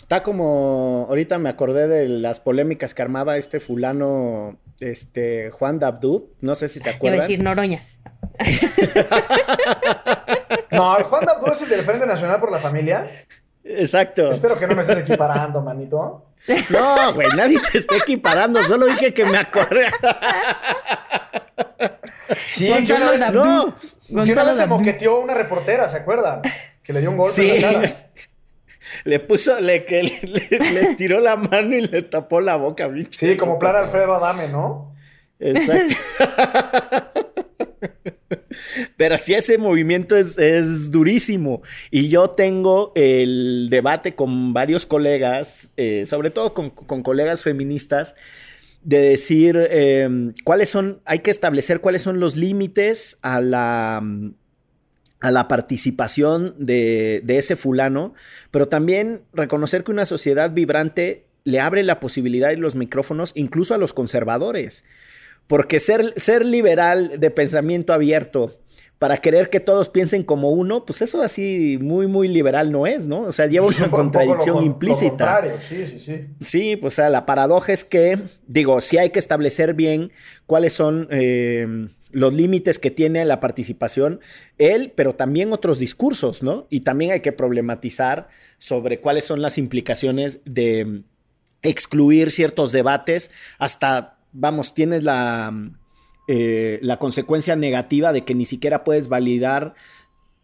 [0.00, 6.30] Está como, ahorita me acordé de las polémicas que armaba este fulano, este, Juan Dabdú,
[6.40, 7.18] no sé si se acuerdan.
[7.18, 7.82] Iba a decir Noroña.
[10.72, 13.06] no, el Juan Dabdú es el del Frente Nacional por la Familia.
[13.64, 14.30] Exacto.
[14.30, 16.26] Espero que no me estés equiparando, manito.
[16.70, 19.86] No, güey, nadie te está equiparando, solo dije que me acordé.
[22.48, 23.74] Sí, que una vez, no,
[24.24, 26.42] que una vez se moqueteó una reportera, ¿se acuerdan?
[26.82, 27.88] Que le dio un golpe en la cara
[29.04, 33.18] le puso, le, que le, estiró la mano y le tapó la boca, bicho.
[33.18, 34.94] Sí, como plan Alfredo Adame, ¿no?
[35.38, 35.94] Exacto.
[38.96, 41.62] Pero sí, ese movimiento es, durísimo.
[41.90, 48.14] Y yo tengo el debate con varios colegas, eh, sobre todo con, colegas feministas,
[48.82, 54.02] de decir em, cuáles son, hay que establecer cuáles son los límites a la
[55.20, 58.14] a la participación de, ese fulano,
[58.50, 63.74] pero también reconocer que una sociedad vibrante le abre la posibilidad y los micrófonos incluso
[63.74, 64.84] a los conservadores.
[65.50, 68.54] Porque ser, ser liberal de pensamiento abierto
[69.00, 73.08] para querer que todos piensen como uno, pues eso así muy, muy liberal no es,
[73.08, 73.22] ¿no?
[73.22, 75.42] O sea, lleva una contradicción implícita.
[75.58, 76.26] sí, sí, sí.
[76.40, 80.12] Sí, pues o sea, la paradoja es que, digo, sí hay que establecer bien
[80.46, 84.20] cuáles son eh, los límites que tiene la participación
[84.56, 86.68] él, pero también otros discursos, ¿no?
[86.70, 91.02] Y también hay que problematizar sobre cuáles son las implicaciones de
[91.62, 95.52] excluir ciertos debates hasta, vamos, tienes la
[96.32, 99.74] eh, la consecuencia negativa de que ni siquiera puedes validar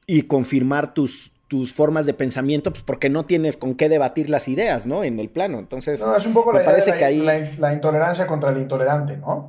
[0.04, 4.48] y confirmar tus, tus formas de pensamiento, pues porque no tienes con qué debatir las
[4.48, 5.04] ideas, ¿no?
[5.04, 5.60] En el plano.
[5.60, 7.20] Entonces, no, es un poco la, parece que ahí...
[7.58, 9.48] la, intolerancia contra el intolerante, ¿no?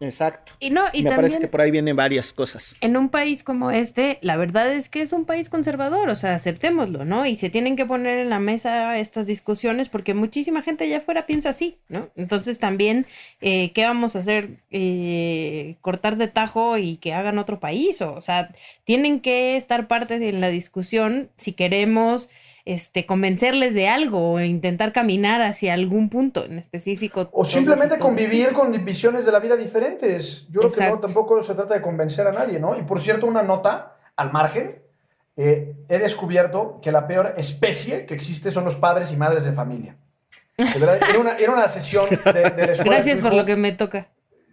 [0.00, 0.52] Exacto.
[0.60, 2.76] Y no, y Me parece que por ahí vienen varias cosas.
[2.80, 6.34] En un país como este, la verdad es que es un país conservador, o sea,
[6.34, 7.26] aceptémoslo, ¿no?
[7.26, 11.26] Y se tienen que poner en la mesa estas discusiones porque muchísima gente allá afuera
[11.26, 12.10] piensa así, ¿no?
[12.16, 13.06] Entonces también,
[13.40, 14.58] eh, ¿qué vamos a hacer?
[14.70, 18.02] Eh, ¿Cortar de tajo y que hagan otro país?
[18.02, 18.54] O, o sea,
[18.84, 22.30] tienen que estar parte en la discusión si queremos
[22.64, 27.28] este, convencerles de algo o intentar caminar hacia algún punto en específico.
[27.32, 30.48] O simplemente convivir con visiones de la vida diferentes.
[30.48, 32.76] Yo creo que no, tampoco se trata de convencer a nadie, ¿no?
[32.78, 34.82] Y por cierto, una nota al margen,
[35.36, 39.52] eh, he descubierto que la peor especie que existe son los padres y madres de
[39.52, 39.96] familia.
[40.56, 42.96] Era una, era una sesión de, la escuela.
[42.96, 44.08] Gracias por lo que me toca.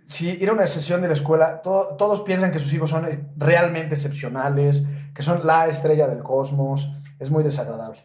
[0.05, 1.61] Sí, era una sesión de la escuela.
[1.61, 4.83] todos piensan que sus hijos son realmente excepcionales,
[5.15, 6.91] que son la estrella del cosmos
[7.21, 7.99] es muy desagradable.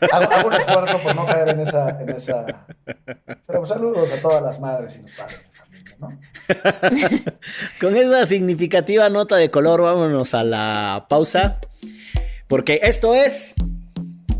[0.12, 2.44] hago, un esfuerzo por no caer en esa, en esa...
[2.84, 6.18] Pero pues, saludos a todas las madres y los padres de familia, ¿no?
[7.80, 11.60] Con esa significativa nota de color, vámonos a la pausa.
[12.48, 13.54] Porque esto es.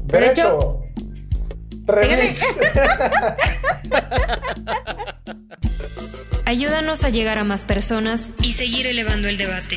[0.05, 0.81] Derecho.
[1.85, 2.43] Remix.
[6.45, 9.77] Ayúdanos a llegar a más personas y seguir elevando el debate.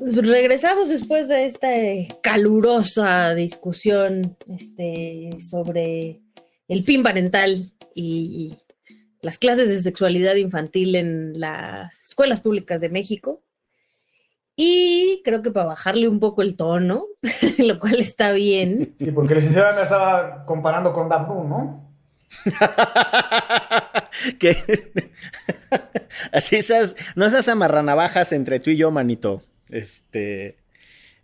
[0.00, 6.20] regresamos después de esta eh, calurosa discusión este, sobre
[6.68, 8.56] el PIN parental y
[9.22, 13.42] las clases de sexualidad infantil en las escuelas públicas de México.
[14.56, 17.06] Y creo que para bajarle un poco el tono,
[17.58, 18.94] lo cual está bien.
[18.98, 21.90] Sí, porque el licenciado me estaba comparando con Dabdu, ¿no?
[24.38, 24.56] que
[26.32, 29.42] así esas, no esas amarranavajas entre tú y yo, manito.
[29.70, 30.56] Este,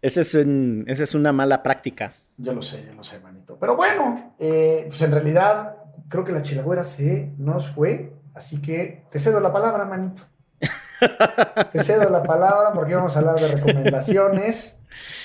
[0.02, 2.14] esa es, es una mala práctica.
[2.38, 3.58] Yo lo sé, yo lo sé, manito.
[3.58, 5.76] Pero bueno, eh, pues en realidad
[6.08, 10.22] creo que la chilagüera se nos fue, así que te cedo la palabra, manito.
[11.70, 14.76] te cedo la palabra porque vamos a hablar de recomendaciones.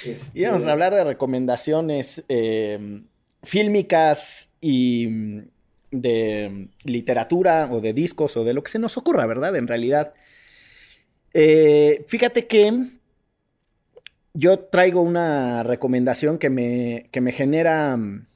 [0.06, 0.40] Este...
[0.40, 3.04] Íbamos a hablar de recomendaciones eh,
[3.44, 5.42] fílmicas y
[5.92, 9.56] de literatura o de discos o de lo que se nos ocurra, ¿verdad?
[9.56, 10.14] En realidad.
[11.34, 13.01] Eh, fíjate que
[14.34, 18.28] yo traigo una recomendación que me, que me genera mm,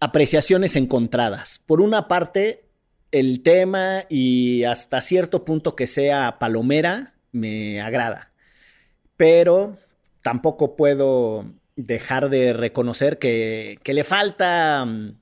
[0.00, 1.60] apreciaciones encontradas.
[1.64, 2.64] Por una parte,
[3.12, 8.32] el tema y hasta cierto punto que sea palomera me agrada,
[9.16, 9.78] pero
[10.22, 15.16] tampoco puedo dejar de reconocer que, que le falta mm,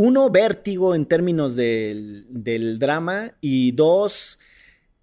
[0.00, 4.38] uno, vértigo en términos del, drama y dos,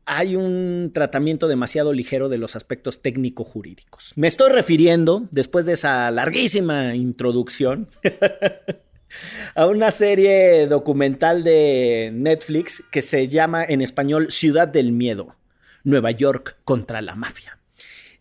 [0.05, 4.13] hay un tratamiento demasiado ligero de los aspectos técnico-jurídicos.
[4.15, 7.87] Me estoy refiriendo, después de esa larguísima introducción,
[9.55, 15.35] a una serie documental de Netflix que se llama en español Ciudad del Miedo,
[15.83, 17.59] Nueva York contra la mafia.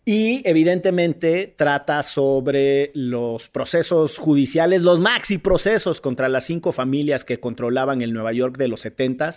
[0.07, 7.39] Y evidentemente trata sobre los procesos judiciales, los maxi procesos contra las cinco familias que
[7.39, 9.31] controlaban el Nueva York de los 70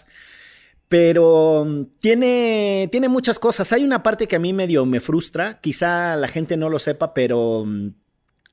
[0.89, 3.73] pero mm, tiene, tiene muchas cosas.
[3.73, 7.15] Hay una parte que a mí medio me frustra, quizá la gente no lo sepa,
[7.15, 7.89] pero mm,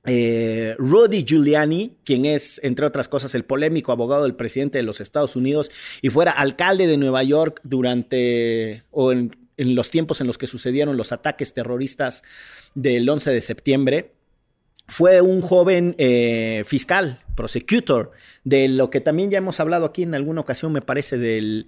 [0.08, 5.02] eh, Rudy Giuliani, quien es, entre otras cosas, el polémico abogado del presidente de los
[5.02, 5.72] Estados Unidos
[6.02, 10.98] y fuera alcalde de Nueva York durante, o en, los tiempos en los que sucedieron
[10.98, 12.24] los ataques terroristas
[12.76, 14.12] del 11 de septiembre,
[14.88, 18.12] fue un joven eh, fiscal, prosecutor,
[18.44, 21.66] de lo que también ya hemos hablado aquí en alguna ocasión, me parece, del,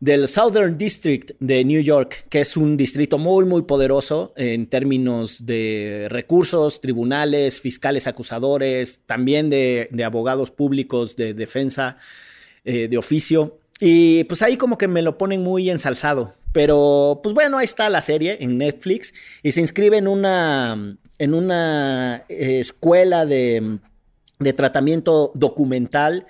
[0.00, 5.44] del Southern District de New York, que es un distrito muy, muy poderoso en términos
[5.44, 11.96] de recursos, tribunales, fiscales acusadores, también de, abogados públicos de defensa
[12.64, 13.58] eh, de oficio.
[13.80, 16.34] Y pues ahí como que me lo ponen muy ensalzado.
[16.52, 21.34] Pero, pues bueno, ahí está la serie en Netflix y se inscribe en una, en
[21.34, 23.78] una eh, escuela de,
[24.38, 26.26] de tratamiento documental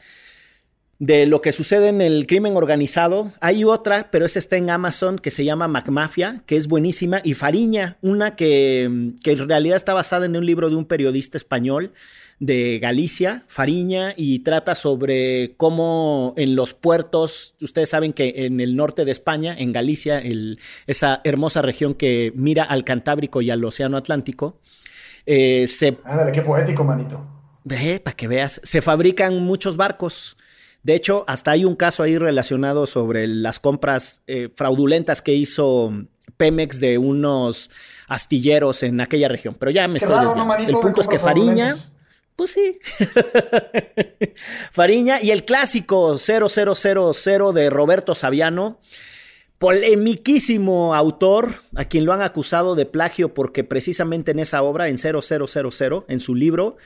[0.99, 3.31] de lo que sucede en el crimen organizado.
[3.41, 7.35] Hay otra, pero esa está en Amazon, que se llama MacMafia, que es buenísima, y
[7.35, 11.93] Fariña, una que, que en realidad está basada en un libro de un periodista español
[12.41, 18.77] de Galicia, Fariña, y trata sobre cómo en los puertos, ustedes saben que en el
[18.77, 20.23] norte de España, en Galicia,
[20.87, 24.59] esa hermosa región que mira al Cantábrico y al Océano Atlántico,
[25.27, 25.99] eh, se...
[26.05, 27.39] Ándale, qué poético, manito.
[27.69, 30.38] Eh, para que veas, se fabrican muchos barcos.
[30.83, 35.93] De hecho, hasta hay un caso ahí relacionado sobre las compras eh, fraudulentas que hizo
[36.37, 37.71] Pemex de unos
[38.09, 39.57] astilleros en aquella región.
[39.59, 40.55] Pero ya me estoy desviando.
[40.55, 41.75] El punto es que Fariña...
[42.37, 42.79] Pues sí.
[44.71, 48.79] Fariña y el clásico 0000 de Roberto Saviano,
[49.59, 54.99] polemiquísimo autor, a quien lo han acusado de plagio porque precisamente en esa obra, en
[54.99, 56.77] 0000, en su libro,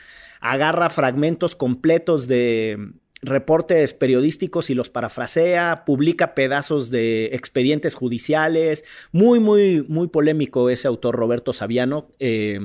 [0.40, 9.40] agarra fragmentos completos de reportes periodísticos y los parafrasea, publica pedazos de expedientes judiciales, muy,
[9.40, 12.08] muy, muy polémico ese autor Roberto Saviano.
[12.18, 12.58] Eh,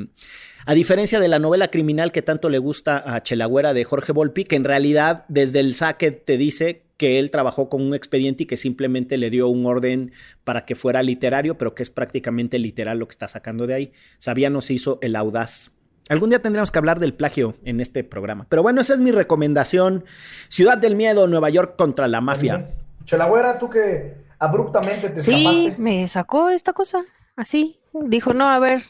[0.66, 4.44] a diferencia de la novela criminal que tanto le gusta a Chelagüera de Jorge Volpi,
[4.44, 8.46] que en realidad desde el saque te dice que él trabajó con un expediente y
[8.48, 10.12] que simplemente le dio un orden
[10.44, 13.92] para que fuera literario, pero que es prácticamente literal lo que está sacando de ahí.
[14.18, 15.72] Sabiano se hizo el audaz.
[16.10, 18.46] Algún día tendremos que hablar del plagio en este programa.
[18.50, 20.06] Pero bueno, esa es mi recomendación.
[20.48, 22.70] Ciudad del Miedo, Nueva York contra la mafia.
[23.04, 25.52] Chelagüera, tú que abruptamente te escapaste.
[25.52, 27.00] Sí, me sacó esta cosa,
[27.36, 27.80] así.
[27.94, 28.84] Dijo, no, a ver,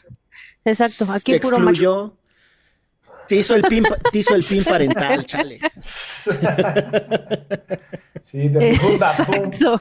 [0.64, 2.16] Exacto, aquí te puro excluyó,
[3.26, 5.58] Te hizo el pin, te hizo el pin parental, chale.
[8.20, 9.80] Sí, te Exacto.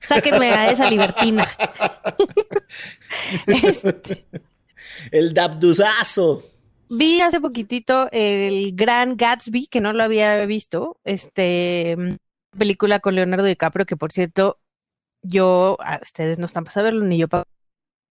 [0.00, 1.48] Sáquenme a esa libertina.
[3.46, 4.26] Este.
[5.10, 6.44] El dabduzazo.
[6.90, 10.98] Vi hace poquitito el Gran Gatsby, que no lo había visto.
[11.04, 11.96] Este
[12.56, 14.58] película con Leonardo DiCaprio, que por cierto,
[15.22, 17.44] yo, ustedes no están para saberlo, ni yo para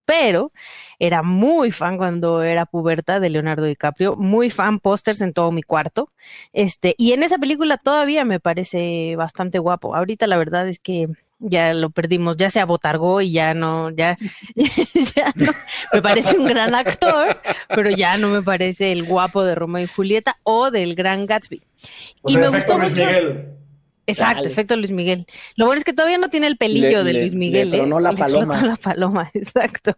[0.07, 0.51] pero
[0.99, 5.63] era muy fan cuando era puberta de Leonardo DiCaprio, muy fan pósters en todo mi
[5.63, 6.09] cuarto.
[6.53, 9.95] Este, y en esa película todavía me parece bastante guapo.
[9.95, 11.09] Ahorita la verdad es que
[11.39, 14.17] ya lo perdimos, ya se abotargó y ya no, ya,
[15.15, 15.51] ya no,
[15.93, 19.88] me parece un gran actor, pero ya no me parece el guapo de Romeo y
[19.88, 21.61] Julieta o del gran Gatsby.
[22.21, 23.53] O y sea, me efecto gustó Luis mucho- Miguel.
[24.09, 24.49] Exacto, Dale.
[24.53, 25.25] efecto Luis Miguel.
[25.57, 27.71] Lo bueno es que todavía no tiene el pelillo Le- de Luis Miguel.
[27.71, 27.79] le ¿eh?
[27.81, 28.61] tronó la paloma.
[28.61, 29.97] la paloma, exacto.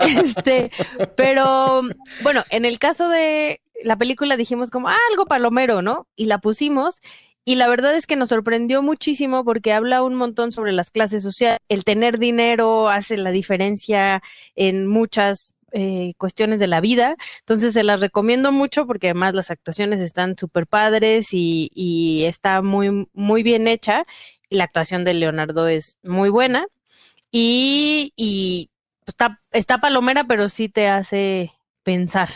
[0.00, 0.70] este,
[1.16, 1.82] pero
[2.22, 6.06] bueno, en el caso de la película dijimos como "Ah, algo palomero, ¿no?
[6.16, 7.00] Y la pusimos.
[7.48, 11.22] Y la verdad es que nos sorprendió muchísimo porque habla un montón sobre las clases
[11.22, 11.60] sociales.
[11.68, 14.20] El tener dinero hace la diferencia
[14.56, 17.14] en muchas eh, cuestiones de la vida.
[17.38, 23.08] Entonces se las recomiendo mucho porque además las actuaciones están súper padres y, está muy,
[23.12, 24.04] muy bien hecha.
[24.50, 26.66] La actuación de Leonardo es muy buena.
[27.30, 28.70] Y, y
[29.06, 31.52] está, está palomera, pero sí te hace
[31.84, 32.30] pensar.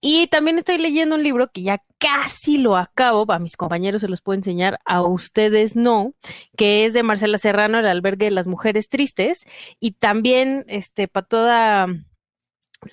[0.00, 4.08] Y también estoy leyendo un libro que ya casi lo acabo, a mis compañeros se
[4.08, 6.14] los puedo enseñar, a ustedes no,
[6.56, 9.40] que es de Marcela Serrano, El albergue de las mujeres tristes,
[9.80, 11.86] y también este para toda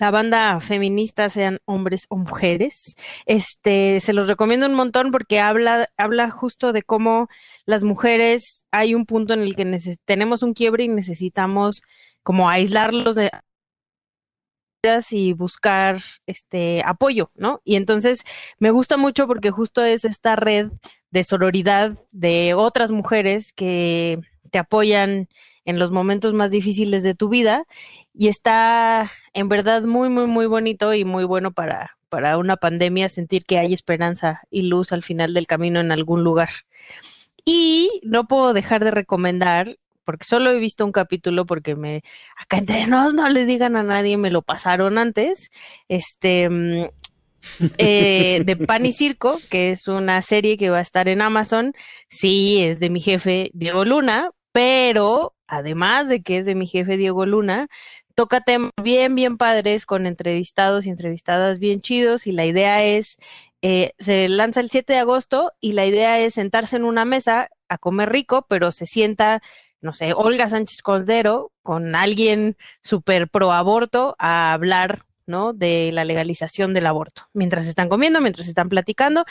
[0.00, 2.96] la banda feminista, sean hombres o mujeres,
[3.26, 7.28] este se los recomiendo un montón porque habla habla justo de cómo
[7.66, 11.82] las mujeres hay un punto en el que tenemos un quiebre y necesitamos
[12.24, 13.30] como aislarlos de
[15.10, 17.60] y buscar este apoyo, ¿no?
[17.64, 18.20] Y entonces
[18.58, 20.70] me gusta mucho porque justo es esta red
[21.10, 24.20] de sororidad de otras mujeres que
[24.50, 25.28] te apoyan
[25.64, 27.64] en los momentos más difíciles de tu vida
[28.14, 33.08] y está en verdad muy muy muy bonito y muy bueno para para una pandemia
[33.08, 36.50] sentir que hay esperanza y luz al final del camino en algún lugar.
[37.44, 39.76] Y no puedo dejar de recomendar
[40.06, 42.02] porque solo he visto un capítulo porque me
[42.38, 45.50] acá entre nos no le digan a nadie, me lo pasaron antes.
[45.88, 46.84] Este mm,
[47.78, 51.74] eh, de Pan y Circo, que es una serie que va a estar en Amazon.
[52.08, 56.96] Sí, es de mi jefe Diego Luna, pero además de que es de mi jefe
[56.96, 57.68] Diego Luna,
[58.14, 63.16] toca temas bien, bien padres con entrevistados y entrevistadas bien chidos y la idea es,
[63.62, 67.50] eh, se lanza el 7 de agosto y la idea es sentarse en una mesa
[67.68, 69.42] a comer rico, pero se sienta
[69.86, 75.52] no sé, Olga Sánchez Cordero con alguien súper pro aborto a hablar, ¿no?
[75.52, 79.24] De la legalización del aborto, mientras están comiendo, mientras están platicando.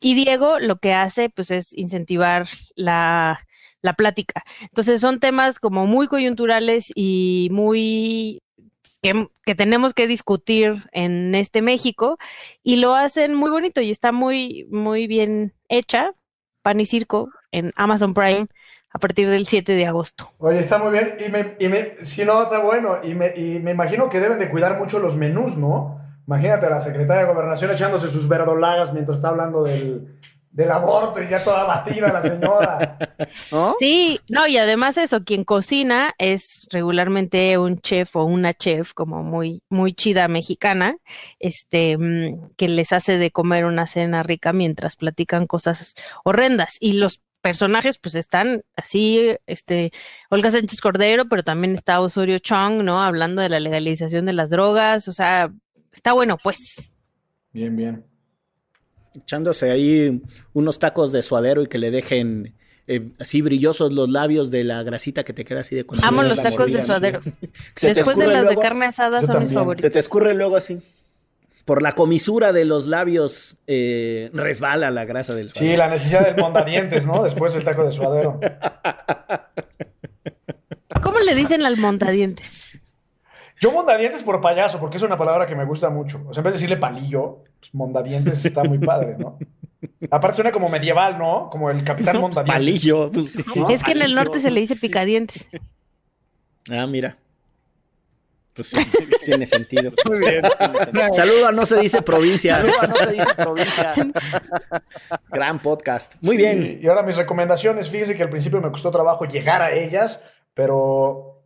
[0.00, 3.46] Y Diego lo que hace, pues, es incentivar la,
[3.82, 4.44] la plática.
[4.62, 8.40] Entonces son temas como muy coyunturales y muy
[9.02, 12.16] que, que tenemos que discutir en este México
[12.62, 16.12] y lo hacen muy bonito y está muy, muy bien hecha.
[16.62, 18.48] Pan y Circo en Amazon Prime
[18.90, 20.30] a partir del 7 de agosto.
[20.38, 21.16] Oye, está muy bien.
[21.24, 22.98] Y me, y me, si no, está bueno.
[23.02, 26.00] Y me, y me imagino que deben de cuidar mucho los menús, ¿no?
[26.26, 30.18] Imagínate a la secretaria de Gobernación echándose sus verdolagas mientras está hablando del,
[30.50, 32.98] del aborto y ya toda batida la señora.
[33.52, 33.76] ¿No?
[33.78, 39.22] Sí, no, y además eso, quien cocina es regularmente un chef o una chef como
[39.22, 40.96] muy, muy chida mexicana,
[41.38, 46.76] este, mm, que les hace de comer una cena rica mientras platican cosas horrendas.
[46.80, 49.92] Y los personajes pues están así, este,
[50.30, 53.02] Olga Sánchez Cordero, pero también está Osorio Chong, ¿no?
[53.02, 55.52] Hablando de la legalización de las drogas, o sea,
[55.92, 56.96] está bueno, pues.
[57.52, 58.04] Bien, bien.
[59.14, 60.22] Echándose ahí
[60.52, 62.54] unos tacos de suadero y que le dejen
[62.86, 66.22] eh, así brillosos los labios de la grasita que te queda así de cuando Amo
[66.22, 67.20] los tacos de suadero.
[67.82, 69.82] Después de las luego- de carne asada son mis favoritos.
[69.88, 70.78] Se te escurre luego así.
[71.68, 75.76] Por la comisura de los labios eh, resbala la grasa del Sí, suadero.
[75.76, 77.22] la necesidad del mondadientes, ¿no?
[77.22, 78.40] Después del taco de suadero.
[81.02, 82.64] ¿Cómo le dicen al montadientes?
[83.60, 86.24] Yo mondadientes por payaso, porque es una palabra que me gusta mucho.
[86.26, 89.36] O sea, en vez de decirle palillo, pues mondadientes está muy padre, ¿no?
[90.10, 91.50] Aparte suena como medieval, ¿no?
[91.50, 92.54] Como el capitán mondadientes.
[92.54, 93.10] Palillo.
[93.12, 93.44] pues, sí.
[93.54, 93.68] ¿no?
[93.68, 95.46] Es que en el norte se le dice picadientes.
[96.70, 97.18] Ah, mira.
[98.58, 98.76] Pues sí,
[99.24, 99.92] tiene sentido.
[100.04, 100.42] Muy bien.
[101.14, 102.56] Saludo a No se dice provincia.
[102.60, 103.94] Saludo a No se dice provincia.
[105.30, 106.14] Gran podcast.
[106.22, 106.78] Muy Sí, bien.
[106.82, 111.44] Y ahora mis recomendaciones, fíjese que al principio me costó trabajo llegar a ellas, pero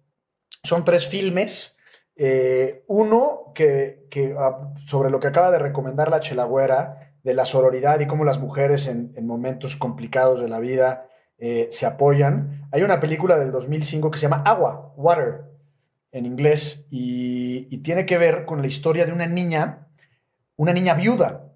[0.62, 1.76] son tres filmes.
[2.16, 7.44] Eh, uno que, que, ah, sobre lo que acaba de recomendar la Chelagüera, de la
[7.44, 12.68] sororidad y cómo las mujeres en, en momentos complicados de la vida eh, se apoyan.
[12.72, 15.51] Hay una película del 2005 que se llama Agua, Water,
[16.12, 19.88] en inglés, y, tiene que ver con la historia de una niña,
[20.56, 21.52] una niña viuda.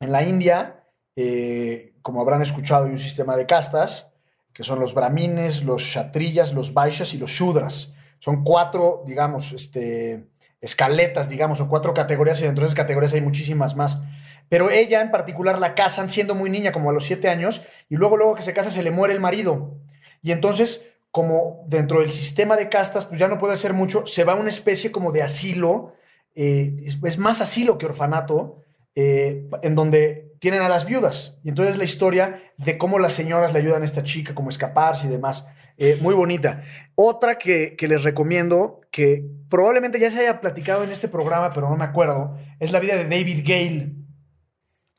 [0.00, 4.14] En la India, eh, como habrán escuchado, hay un sistema de castas,
[4.54, 7.94] que son los brahmines, los kshatriyas, los vaishyas y los shudras.
[8.20, 10.28] Son cuatro, digamos, este,
[10.60, 14.02] escaletas, digamos, o cuatro categorías, y dentro de esas categorías hay muchísimas más.
[14.48, 17.96] Pero ella en particular la casan siendo muy niña, como a los siete años, y
[17.96, 19.78] luego, luego que se casa se le muere el marido.
[20.22, 24.24] Y entonces, como dentro del sistema de castas, pues ya no puede hacer mucho, se
[24.24, 25.92] va a una especie como de asilo,
[26.34, 28.64] eh, es, más asilo que orfanato,
[28.96, 31.38] eh, en donde tienen a las viudas.
[31.44, 35.06] Y entonces la historia de cómo las señoras le ayudan a esta chica, cómo escaparse
[35.06, 35.46] y demás.
[35.78, 36.62] Eh, muy bonita.
[36.96, 41.70] Otra que, que les recomiendo, que probablemente ya se haya platicado en este programa, pero
[41.70, 43.92] no me acuerdo, es la vida de David Gale.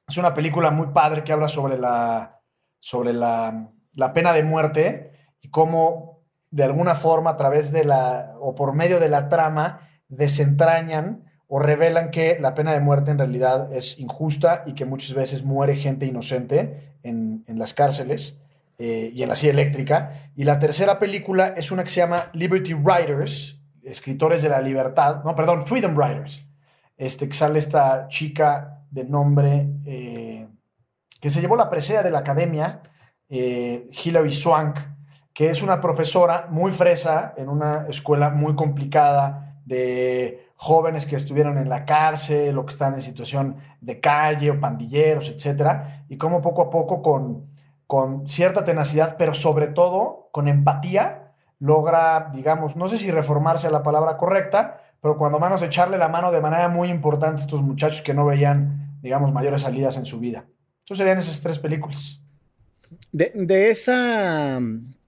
[0.07, 2.39] Es una película muy padre que habla sobre la,
[2.79, 5.11] sobre la, la pena de muerte
[5.45, 9.87] y cómo de alguna forma a través de la o por medio de la trama
[10.09, 15.13] desentrañan o revelan que la pena de muerte en realidad es injusta y que muchas
[15.13, 18.41] veces muere gente inocente en, las cárceles
[18.79, 20.31] eh, y en la silla eléctrica.
[20.35, 25.23] Y la tercera película es una que se llama Liberty Writers, escritores de la libertad,
[25.23, 26.47] no, perdón, Freedom Writers,
[26.97, 30.47] este, que sale esta chica de nombre eh,
[31.21, 32.81] que se llevó la presea de la academia,
[33.29, 34.94] eh, Hilary Swank,
[35.35, 41.57] que es una profesora muy fresa en una escuela muy complicada de jóvenes que estuvieron
[41.57, 46.41] en la cárcel o que están en situación de calle o pandilleros, etcétera, y cómo
[46.41, 47.47] poco a poco con,
[47.85, 53.83] con cierta tenacidad, pero sobre todo con empatía, logra, digamos, no sé si reformarse la
[53.83, 58.01] palabra correcta, pero cuando menos echarle la mano de manera muy importante a estos muchachos
[58.01, 60.45] que no veían, digamos, mayores salidas en su vida.
[60.85, 62.23] Eso serían esas tres películas.
[63.11, 64.61] De, de esa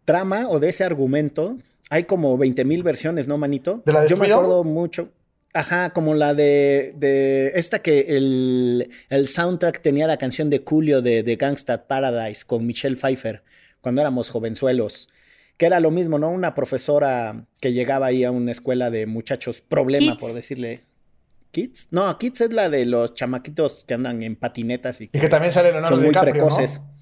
[0.07, 1.57] trama o de ese argumento,
[1.89, 3.83] hay como 20 mil versiones, ¿no, manito?
[3.85, 5.09] ¿De la de Yo me acuerdo mucho.
[5.53, 11.01] Ajá, como la de, de esta que el, el soundtrack tenía la canción de Julio
[11.01, 13.43] de, de Gangsta Paradise con Michelle Pfeiffer
[13.81, 15.09] cuando éramos jovenzuelos.
[15.57, 16.29] Que era lo mismo, ¿no?
[16.29, 20.21] Una profesora que llegaba ahí a una escuela de muchachos problema, Kids.
[20.21, 20.83] por decirle.
[21.51, 21.89] ¿Kids?
[21.91, 25.51] No, Kids es la de los chamaquitos que andan en patinetas y Y que también
[25.51, 26.79] sale Leonardo son muy precoces.
[26.79, 26.96] No,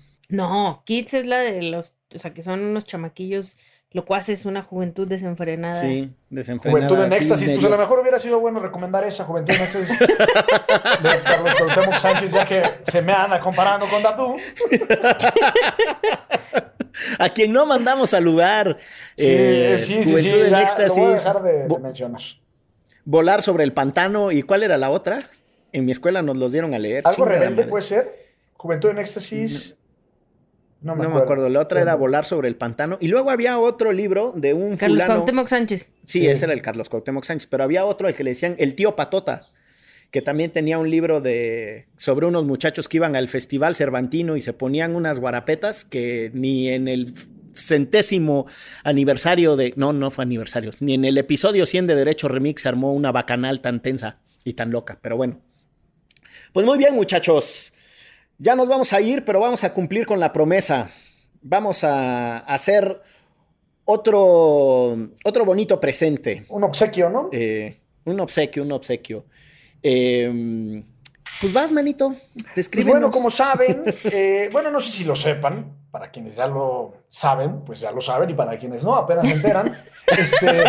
[0.86, 3.58] Kids es la de los, o sea, que son unos chamaquillos,
[3.92, 5.74] lo cual es una juventud desenfrenada.
[5.74, 6.88] Sí, desenfrenada.
[6.88, 7.52] Juventud en éxtasis.
[7.52, 10.08] Pues a lo mejor hubiera sido bueno recomendar esa Juventud en éxtasis de
[11.24, 14.36] Carlos Cuauhtémoc Sánchez, ya que se me anda comparando con Dabdú.
[17.20, 18.78] A quien no mandamos saludar.
[19.18, 20.12] Sí, eh, sí, sí, sí.
[20.12, 20.98] Juventud en ya éxtasis.
[20.98, 22.22] Lo voy a dejar de, mencionar.
[23.04, 24.32] volar sobre el pantano.
[24.32, 25.20] ¿Y cuál era la otra?
[25.72, 27.04] En mi escuela nos los dieron a leer.
[27.06, 28.14] ¿Algo rebelde puede ser?
[28.58, 29.72] Juventud en éxtasis.
[29.72, 29.85] No
[30.82, 31.16] me, No acuerdo.
[31.16, 31.50] me acuerdo.
[31.50, 32.98] La otra era volar sobre el pantano.
[33.02, 35.14] Y luego había otro libro de un Carlos fulano.
[35.16, 35.92] Cuauhtémoc Sánchez.
[36.04, 36.28] Sí, Sí.
[36.28, 37.48] ese era el Carlos Cuauhtémoc Sánchez.
[37.50, 39.48] Pero había otro al que le decían el tío Patota.
[40.12, 44.42] Que también tenía un libro de sobre unos muchachos que iban al Festival Cervantino y
[44.42, 47.14] se ponían unas guarapetas que ni en el
[47.54, 48.46] centésimo
[48.84, 49.74] aniversario de.
[49.76, 50.72] No, no fue aniversario.
[50.80, 54.54] Ni en el episodio 100 de Derecho Remix se armó una bacanal tan tensa y
[54.54, 55.00] tan loca.
[55.02, 55.42] Pero bueno.
[56.54, 57.74] Pues muy bien, muchachos.
[58.38, 60.90] Ya nos vamos a ir, pero vamos a cumplir con la promesa.
[61.42, 63.02] Vamos a hacer
[63.86, 66.46] otro, otro bonito presente.
[66.50, 67.30] Un obsequio, ¿no?
[67.32, 69.26] Eh, un obsequio, un obsequio.
[69.82, 70.84] Eh,
[71.40, 72.16] pues vas, manito.
[72.54, 77.05] Pues bueno, como saben, eh, bueno, no sé si lo sepan, para quienes ya lo
[77.08, 79.76] saben, pues ya lo saben, y para quienes no, apenas se enteran,
[80.08, 80.64] este,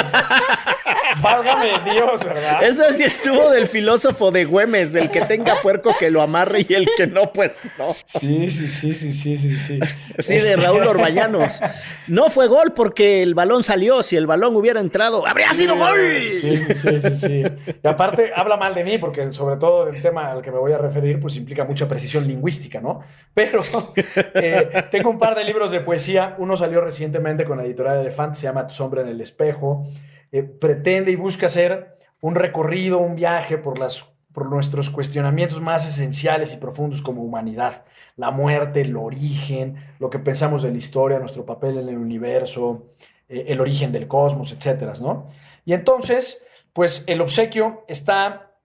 [1.21, 2.63] válgame Dios, ¿verdad?
[2.63, 6.75] Eso sí estuvo del filósofo de Güemes, del que tenga puerco que lo amarre y
[6.75, 7.97] el que no, pues no.
[8.05, 9.81] Sí, sí, sí, sí, sí, sí, sí.
[10.19, 11.61] Sí, de Este, Raúl Orbañanos.
[12.07, 14.03] No fue gol porque el balón salió.
[14.03, 15.99] Si el balón hubiera entrado, habría sido gol.
[16.31, 17.45] Sí, sí, sí, sí, sí.
[17.83, 20.73] Y aparte habla mal de mí porque sobre todo el tema al que me voy
[20.73, 23.01] a referir pues implica mucha precisión lingüística, ¿no?
[23.35, 23.61] Pero
[24.35, 26.26] eh, tengo un par de libros de poesía.
[26.39, 29.83] Uno salió recientemente con la editorial Elefante, se llama Tu sombra en el espejo.
[30.33, 35.89] Eh, pretende y busca hacer un recorrido, un viaje por las por nuestros cuestionamientos más
[35.89, 41.19] esenciales y profundos como humanidad, la muerte, el origen, lo que pensamos de la historia,
[41.19, 42.91] nuestro papel en el universo,
[43.31, 45.25] eh, el origen del cosmos, etcétera, ¿no?
[45.65, 48.59] Y entonces, pues el obsequio está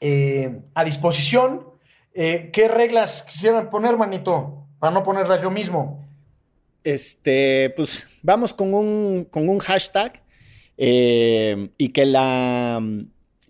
[0.00, 1.68] eh, a disposición.
[2.14, 4.66] ¿Qué reglas quisieran poner, manito?
[4.78, 6.09] Para no ponerlas yo mismo.
[6.84, 10.22] Este, pues vamos con un, con un hashtag
[10.78, 12.82] eh, y que la,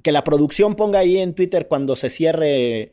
[0.03, 2.93] que la producción ponga ahí en Twitter cuando se cierre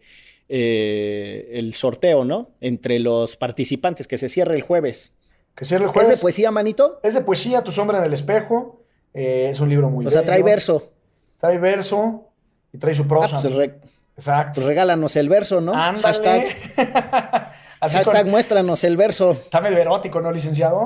[0.50, 2.52] eh, el sorteo, ¿no?
[2.62, 5.12] Entre los participantes, que se cierre el jueves.
[5.56, 6.18] Que cierre el ¿Es jueves.
[6.18, 7.00] de poesía, manito?
[7.04, 8.84] Es de poesía, Tu sombra en el espejo.
[9.14, 10.92] Eh, es un libro muy O sea, trae verso.
[11.40, 12.30] Trae verso
[12.72, 13.42] y trae su Ah, prosa.
[13.42, 13.76] pues, re-
[14.16, 14.52] Exacto.
[14.56, 15.74] pues regálanos el verso, ¿no?
[15.74, 16.04] Ándale.
[16.04, 16.46] Hashtag.
[17.80, 19.34] Así Hashtag con- muéstranos el verso.
[19.34, 20.86] Está medio erótico, ¿no, licenciado?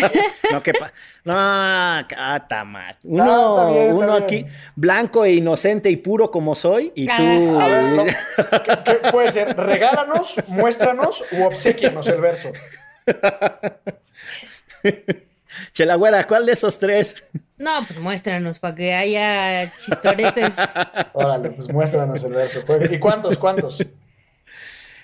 [0.52, 0.92] No, que pa-
[1.24, 2.96] No, ah, tamat.
[3.04, 4.22] Uno, No, está bien, está uno bien.
[4.24, 7.60] aquí, blanco e inocente y puro como soy, y tú.
[7.60, 8.04] A ver, no.
[8.04, 9.56] ¿Qué, qué puede ser?
[9.56, 12.52] Regálanos, muéstranos u obsequianos el verso.
[15.72, 17.24] Chela güera, ¿cuál de esos tres?
[17.58, 20.54] No, pues muéstranos para que haya chistoretes.
[21.12, 22.62] Órale, pues muéstranos el verso.
[22.66, 22.94] Juegue.
[22.94, 23.38] ¿Y cuántos?
[23.38, 23.82] ¿Cuántos?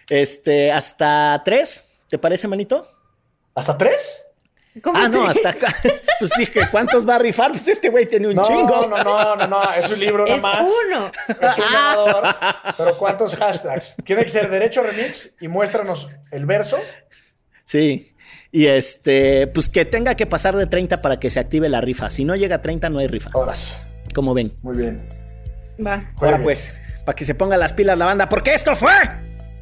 [0.09, 2.87] Este, hasta tres, ¿te parece, manito?
[3.55, 4.25] ¿Hasta tres?
[4.83, 5.69] ¿Cómo Ah, no, hasta acá.
[6.21, 7.53] Pues dije, ¿cuántos va a rifar?
[7.53, 8.87] Pues este güey tiene un No, chingo.
[8.89, 9.73] no, no, no, no.
[9.73, 11.13] Es un libro nada Es uno.
[11.29, 12.25] Es un ganador.
[12.77, 13.95] Pero ¿cuántos hashtags?
[14.05, 16.77] Tiene que ser Derecho Remix y muéstranos el verso.
[17.63, 18.17] Sí.
[18.51, 22.11] Y este, pues que tenga que pasar de 30 para que se active la rifa.
[22.11, 23.31] Si no llega a 30, no hay rifa.
[23.35, 23.81] Horas.
[24.13, 24.53] Como ven.
[24.65, 25.09] Muy bien.
[25.85, 26.01] Va.
[26.21, 28.91] Ahora pues, para que se ponga las pilas la banda, porque esto fue.